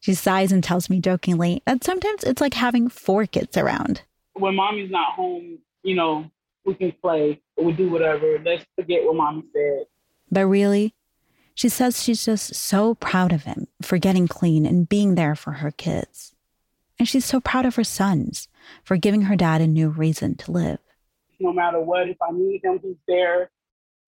She 0.00 0.14
sighs 0.14 0.52
and 0.52 0.62
tells 0.62 0.88
me 0.88 1.00
jokingly 1.00 1.62
that 1.66 1.84
sometimes 1.84 2.24
it's 2.24 2.40
like 2.40 2.54
having 2.54 2.88
four 2.88 3.26
kids 3.26 3.56
around. 3.56 4.02
When 4.34 4.54
mommy's 4.54 4.90
not 4.90 5.12
home, 5.14 5.58
you 5.82 5.94
know, 5.94 6.30
we 6.64 6.74
can 6.74 6.92
play, 7.00 7.40
we 7.56 7.72
do 7.72 7.88
whatever. 7.90 8.38
Let's 8.44 8.64
forget 8.74 9.04
what 9.04 9.16
mommy 9.16 9.44
said. 9.52 9.86
But 10.30 10.46
really, 10.46 10.94
she 11.54 11.68
says 11.68 12.02
she's 12.02 12.24
just 12.24 12.54
so 12.54 12.94
proud 12.94 13.32
of 13.32 13.44
him 13.44 13.68
for 13.80 13.98
getting 13.98 14.28
clean 14.28 14.66
and 14.66 14.88
being 14.88 15.14
there 15.14 15.34
for 15.34 15.52
her 15.52 15.70
kids. 15.70 16.34
And 16.98 17.08
she's 17.08 17.24
so 17.24 17.40
proud 17.40 17.66
of 17.66 17.76
her 17.76 17.84
sons 17.84 18.48
for 18.82 18.96
giving 18.96 19.22
her 19.22 19.36
dad 19.36 19.60
a 19.60 19.66
new 19.66 19.88
reason 19.88 20.34
to 20.36 20.50
live. 20.50 20.78
No 21.38 21.52
matter 21.52 21.80
what, 21.80 22.08
if 22.08 22.16
I 22.20 22.32
need 22.32 22.62
him, 22.64 22.80
he's 22.82 22.96
there. 23.06 23.50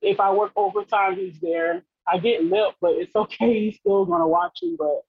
If 0.01 0.21
I 0.21 0.33
work 0.33 0.53
overtime, 0.57 1.17
he's 1.17 1.39
there. 1.41 1.83
I 2.11 2.19
get 2.19 2.45
lip, 2.45 2.75
but 2.81 2.93
it's 2.93 3.15
okay. 3.15 3.65
He's 3.67 3.77
still 3.77 4.05
going 4.05 4.21
to 4.21 4.27
watch 4.27 4.59
me. 4.63 4.77
But 4.79 5.03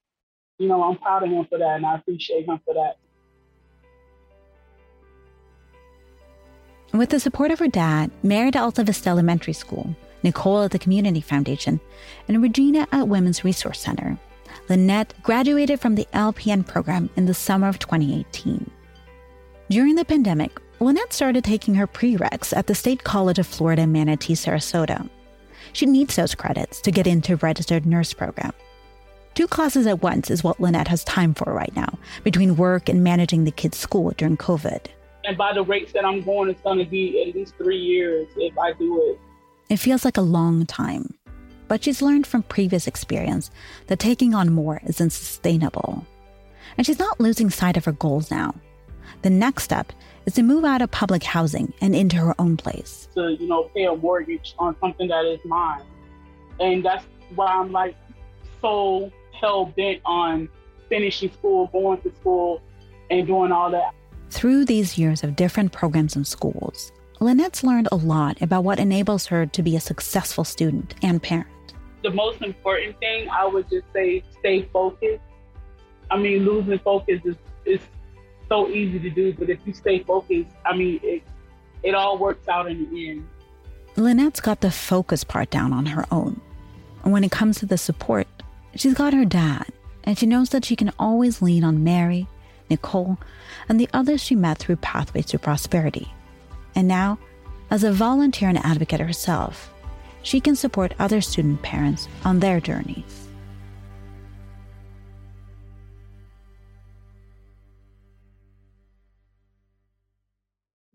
you 0.59 0.67
know, 0.67 0.83
I'm 0.83 0.97
proud 0.97 1.23
of 1.23 1.29
him 1.29 1.45
for 1.49 1.57
that 1.57 1.77
and 1.77 1.85
I 1.85 1.95
appreciate 1.95 2.45
him 2.45 2.59
for 2.65 2.73
that. 2.73 2.97
With 6.91 7.09
the 7.09 7.19
support 7.19 7.51
of 7.51 7.59
her 7.59 7.67
dad, 7.67 8.11
Mary 8.23 8.47
at 8.47 8.55
Alta 8.55 8.83
Vista 8.83 9.09
Elementary 9.09 9.53
School, 9.53 9.95
Nicole 10.23 10.63
at 10.63 10.71
the 10.71 10.79
Community 10.79 11.21
Foundation, 11.21 11.79
and 12.27 12.41
Regina 12.41 12.87
at 12.91 13.07
Women's 13.07 13.43
Resource 13.43 13.79
Center, 13.79 14.17
Lynette 14.67 15.13
graduated 15.21 15.79
from 15.79 15.95
the 15.95 16.07
LPN 16.13 16.65
program 16.65 17.09
in 17.15 17.25
the 17.25 17.33
summer 17.33 17.67
of 17.67 17.79
2018. 17.79 18.69
During 19.69 19.95
the 19.95 20.03
pandemic, 20.03 20.59
Lynette 20.79 21.13
started 21.13 21.43
taking 21.43 21.75
her 21.75 21.85
prereqs 21.85 22.57
at 22.57 22.65
the 22.65 22.75
State 22.75 23.03
College 23.03 23.37
of 23.37 23.45
Florida 23.45 23.85
Manatee, 23.85 24.33
Sarasota. 24.33 25.07
She 25.73 25.85
needs 25.85 26.15
those 26.15 26.35
credits 26.35 26.81
to 26.81 26.91
get 26.91 27.07
into 27.07 27.33
a 27.33 27.37
registered 27.37 27.85
nurse 27.85 28.13
program. 28.13 28.53
Two 29.35 29.47
classes 29.47 29.87
at 29.87 30.01
once 30.01 30.29
is 30.29 30.43
what 30.43 30.59
Lynette 30.59 30.87
has 30.87 31.03
time 31.03 31.33
for 31.33 31.53
right 31.53 31.73
now, 31.75 31.97
between 32.23 32.57
work 32.57 32.89
and 32.89 33.03
managing 33.03 33.43
the 33.45 33.51
kids' 33.51 33.77
school 33.77 34.11
during 34.17 34.37
COVID. 34.37 34.87
And 35.23 35.37
by 35.37 35.53
the 35.53 35.63
rates 35.63 35.93
that 35.93 36.05
I'm 36.05 36.21
going, 36.21 36.49
it's 36.49 36.61
going 36.61 36.79
to 36.79 36.85
be 36.85 37.21
at 37.21 37.35
least 37.35 37.55
three 37.57 37.77
years 37.77 38.27
if 38.37 38.57
I 38.57 38.73
do 38.73 39.01
it. 39.11 39.19
It 39.69 39.77
feels 39.77 40.03
like 40.03 40.17
a 40.17 40.21
long 40.21 40.65
time, 40.65 41.13
but 41.67 41.83
she's 41.83 42.01
learned 42.01 42.25
from 42.25 42.43
previous 42.43 42.87
experience 42.87 43.51
that 43.87 43.99
taking 43.99 44.33
on 44.33 44.51
more 44.51 44.81
isn't 44.85 45.11
sustainable. 45.11 46.05
And 46.77 46.85
she's 46.85 46.99
not 46.99 47.19
losing 47.19 47.49
sight 47.49 47.77
of 47.77 47.85
her 47.85 47.91
goals 47.91 48.31
now. 48.31 48.55
The 49.21 49.29
next 49.29 49.63
step 49.63 49.93
is 50.29 50.35
to 50.35 50.43
move 50.43 50.63
out 50.63 50.81
of 50.81 50.91
public 50.91 51.23
housing 51.23 51.73
and 51.81 51.95
into 51.95 52.15
her 52.15 52.39
own 52.39 52.55
place. 52.55 53.09
To, 53.15 53.35
you 53.39 53.47
know, 53.47 53.63
pay 53.75 53.85
a 53.85 53.95
mortgage 53.95 54.53
on 54.59 54.75
something 54.79 55.07
that 55.07 55.25
is 55.25 55.39
mine. 55.43 55.81
And 56.59 56.85
that's 56.85 57.03
why 57.33 57.47
I'm 57.47 57.71
like 57.71 57.95
so 58.61 59.11
hell 59.39 59.65
bent 59.65 60.01
on 60.05 60.47
finishing 60.87 61.31
school, 61.31 61.67
going 61.67 61.99
to 62.01 62.13
school, 62.19 62.61
and 63.09 63.25
doing 63.25 63.51
all 63.51 63.71
that. 63.71 63.95
Through 64.29 64.65
these 64.65 64.99
years 64.99 65.23
of 65.23 65.35
different 65.35 65.71
programs 65.71 66.15
and 66.15 66.27
schools, 66.27 66.91
Lynette's 67.19 67.63
learned 67.63 67.87
a 67.91 67.95
lot 67.95 68.39
about 68.41 68.63
what 68.63 68.79
enables 68.79 69.25
her 69.27 69.47
to 69.47 69.63
be 69.63 69.75
a 69.75 69.79
successful 69.79 70.43
student 70.43 70.93
and 71.01 71.23
parent. 71.23 71.47
The 72.03 72.11
most 72.11 72.43
important 72.43 72.99
thing 72.99 73.29
I 73.29 73.47
would 73.47 73.67
just 73.69 73.85
say 73.93 74.23
stay 74.39 74.69
focused. 74.71 75.23
I 76.11 76.17
mean, 76.17 76.45
losing 76.45 76.77
focus 76.79 77.19
is, 77.25 77.35
is 77.65 77.81
so 78.49 78.67
easy 78.67 78.99
to 78.99 79.09
do, 79.09 79.33
but 79.33 79.49
if 79.49 79.59
you 79.65 79.73
stay 79.73 80.03
focused, 80.03 80.49
I 80.65 80.75
mean, 80.75 80.99
it, 81.03 81.23
it 81.83 81.95
all 81.95 82.17
works 82.17 82.47
out 82.47 82.69
in 82.69 82.89
the 82.89 83.09
end. 83.09 83.27
Lynette's 83.95 84.41
got 84.41 84.61
the 84.61 84.71
focus 84.71 85.23
part 85.23 85.49
down 85.49 85.71
on 85.71 85.85
her 85.85 86.05
own. 86.11 86.41
And 87.03 87.13
when 87.13 87.23
it 87.23 87.31
comes 87.31 87.59
to 87.59 87.65
the 87.65 87.77
support, 87.77 88.27
she's 88.75 88.93
got 88.93 89.13
her 89.13 89.25
dad, 89.25 89.65
and 90.03 90.17
she 90.17 90.25
knows 90.25 90.49
that 90.49 90.65
she 90.65 90.75
can 90.75 90.91
always 90.99 91.41
lean 91.41 91.63
on 91.63 91.83
Mary, 91.83 92.27
Nicole, 92.69 93.17
and 93.67 93.79
the 93.79 93.89
others 93.93 94.21
she 94.21 94.35
met 94.35 94.57
through 94.57 94.77
Pathways 94.77 95.27
to 95.27 95.39
Prosperity. 95.39 96.11
And 96.75 96.87
now, 96.87 97.19
as 97.71 97.83
a 97.83 97.91
volunteer 97.91 98.49
and 98.49 98.57
advocate 98.57 98.99
herself, 98.99 99.71
she 100.21 100.41
can 100.41 100.55
support 100.55 100.93
other 100.99 101.21
student 101.21 101.61
parents 101.61 102.07
on 102.25 102.39
their 102.39 102.59
journeys. 102.59 103.28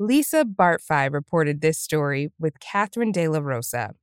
Lisa 0.05 0.45
Bartfi 0.45 1.11
reported 1.11 1.61
this 1.61 1.79
story 1.79 2.31
with 2.39 2.61
Catherine 2.61 3.11
De 3.11 3.27
La 3.27 3.39
Rosa. 3.39 3.95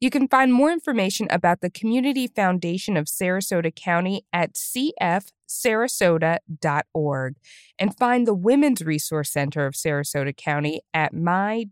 You 0.00 0.10
can 0.10 0.28
find 0.28 0.52
more 0.52 0.72
information 0.72 1.28
about 1.30 1.60
the 1.60 1.70
Community 1.70 2.26
Foundation 2.26 2.96
of 2.96 3.06
Sarasota 3.06 3.72
County 3.74 4.26
at 4.32 4.54
cfsarasota.org 4.54 7.36
and 7.78 7.96
find 7.96 8.26
the 8.26 8.34
Women's 8.34 8.82
Resource 8.82 9.32
Center 9.32 9.66
of 9.66 9.74
Sarasota 9.74 10.36
County 10.36 10.80
at 10.92 11.14
mywrc.org. 11.14 11.68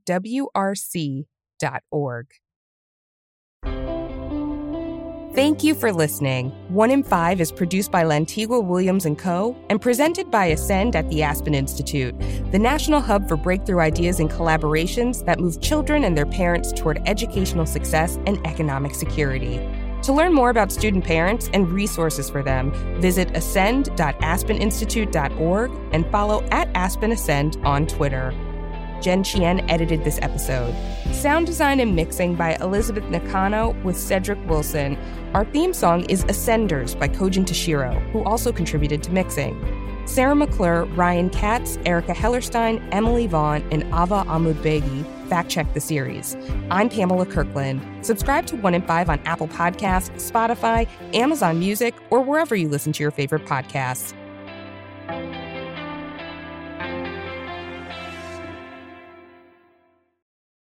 Thank 5.35 5.65
you 5.65 5.75
for 5.75 5.93
listening. 5.93 6.51
One 6.69 6.93
in 6.93 7.03
Five 7.03 7.41
is 7.41 7.51
produced 7.51 7.91
by 7.91 8.05
Lantigua 8.05 8.65
Williams 8.65 9.05
& 9.13 9.19
Co. 9.19 9.57
and 9.69 9.83
presented 9.83 10.31
by 10.31 10.47
Ascend 10.47 10.95
at 10.95 11.11
the 11.11 11.25
Aspen 11.25 11.57
Institute, 11.57 12.15
the 12.53 12.59
national 12.61 13.01
hub 13.01 13.27
for 13.27 13.37
breakthrough 13.37 13.81
ideas 13.81 14.21
and 14.21 14.31
collaborations 14.31 15.27
that 15.27 15.41
move 15.41 15.61
children 15.61 16.05
and 16.05 16.17
their 16.17 16.25
parents 16.25 16.73
toward 16.73 17.03
educational 17.07 17.67
success 17.67 18.17
and 18.29 18.39
economic 18.47 18.95
security. 18.95 19.57
To 20.03 20.13
learn 20.13 20.33
more 20.33 20.51
about 20.51 20.71
student 20.71 21.05
parents 21.05 21.51
and 21.53 21.69
resources 21.69 22.31
for 22.31 22.45
them, 22.45 22.71
visit 23.01 23.37
ascend.aspeninstitute.org 23.37 25.73
and 25.91 26.07
follow 26.13 26.45
at 26.53 26.69
Aspen 26.77 27.11
Ascend 27.11 27.57
on 27.65 27.89
Twitter. 27.89 28.33
Jen 29.01 29.23
Chien 29.23 29.69
edited 29.71 30.05
this 30.05 30.19
episode. 30.23 30.75
Sound 31.13 31.47
design 31.47 31.81
and 31.81 31.95
mixing 31.95 32.35
by 32.35 32.57
Elizabeth 32.61 33.05
Nakano 33.05 33.71
with 33.83 33.97
Cedric 33.97 34.39
Wilson. 34.49 34.97
Our 35.35 35.45
theme 35.45 35.73
song 35.73 36.05
is 36.07 36.25
Ascenders 36.25 36.99
by 36.99 37.09
Kojin 37.09 37.45
Tashiro, 37.45 38.01
who 38.11 38.23
also 38.25 38.53
contributed 38.53 39.03
to 39.05 39.13
mixing. 39.13 39.61
Sarah 40.07 40.35
McClure, 40.35 40.85
Ryan 40.87 41.31
Katz, 41.31 41.79
Erica 41.87 42.13
Hellerstein, 42.13 42.87
Emily 42.93 43.27
Vaughn, 43.27 43.67
and 43.71 43.83
Ava 43.85 44.25
Ahmadbeigi 44.27 45.05
fact 45.35 45.51
check 45.51 45.73
the 45.75 45.81
series. 45.81 46.37
I'm 46.71 46.89
Pamela 46.89 47.27
Kirkland. 47.27 47.83
Subscribe 48.07 48.47
to 48.47 48.57
1 48.57 48.75
in 48.75 48.83
5 48.83 49.11
on 49.11 49.19
Apple 49.25 49.49
Podcasts, 49.49 50.11
Spotify, 50.31 50.89
Amazon 51.13 51.59
Music, 51.59 51.95
or 52.11 52.21
wherever 52.21 52.55
you 52.55 52.69
listen 52.69 52.93
to 52.93 53.03
your 53.03 53.11
favorite 53.11 53.45
podcasts. 53.45 54.15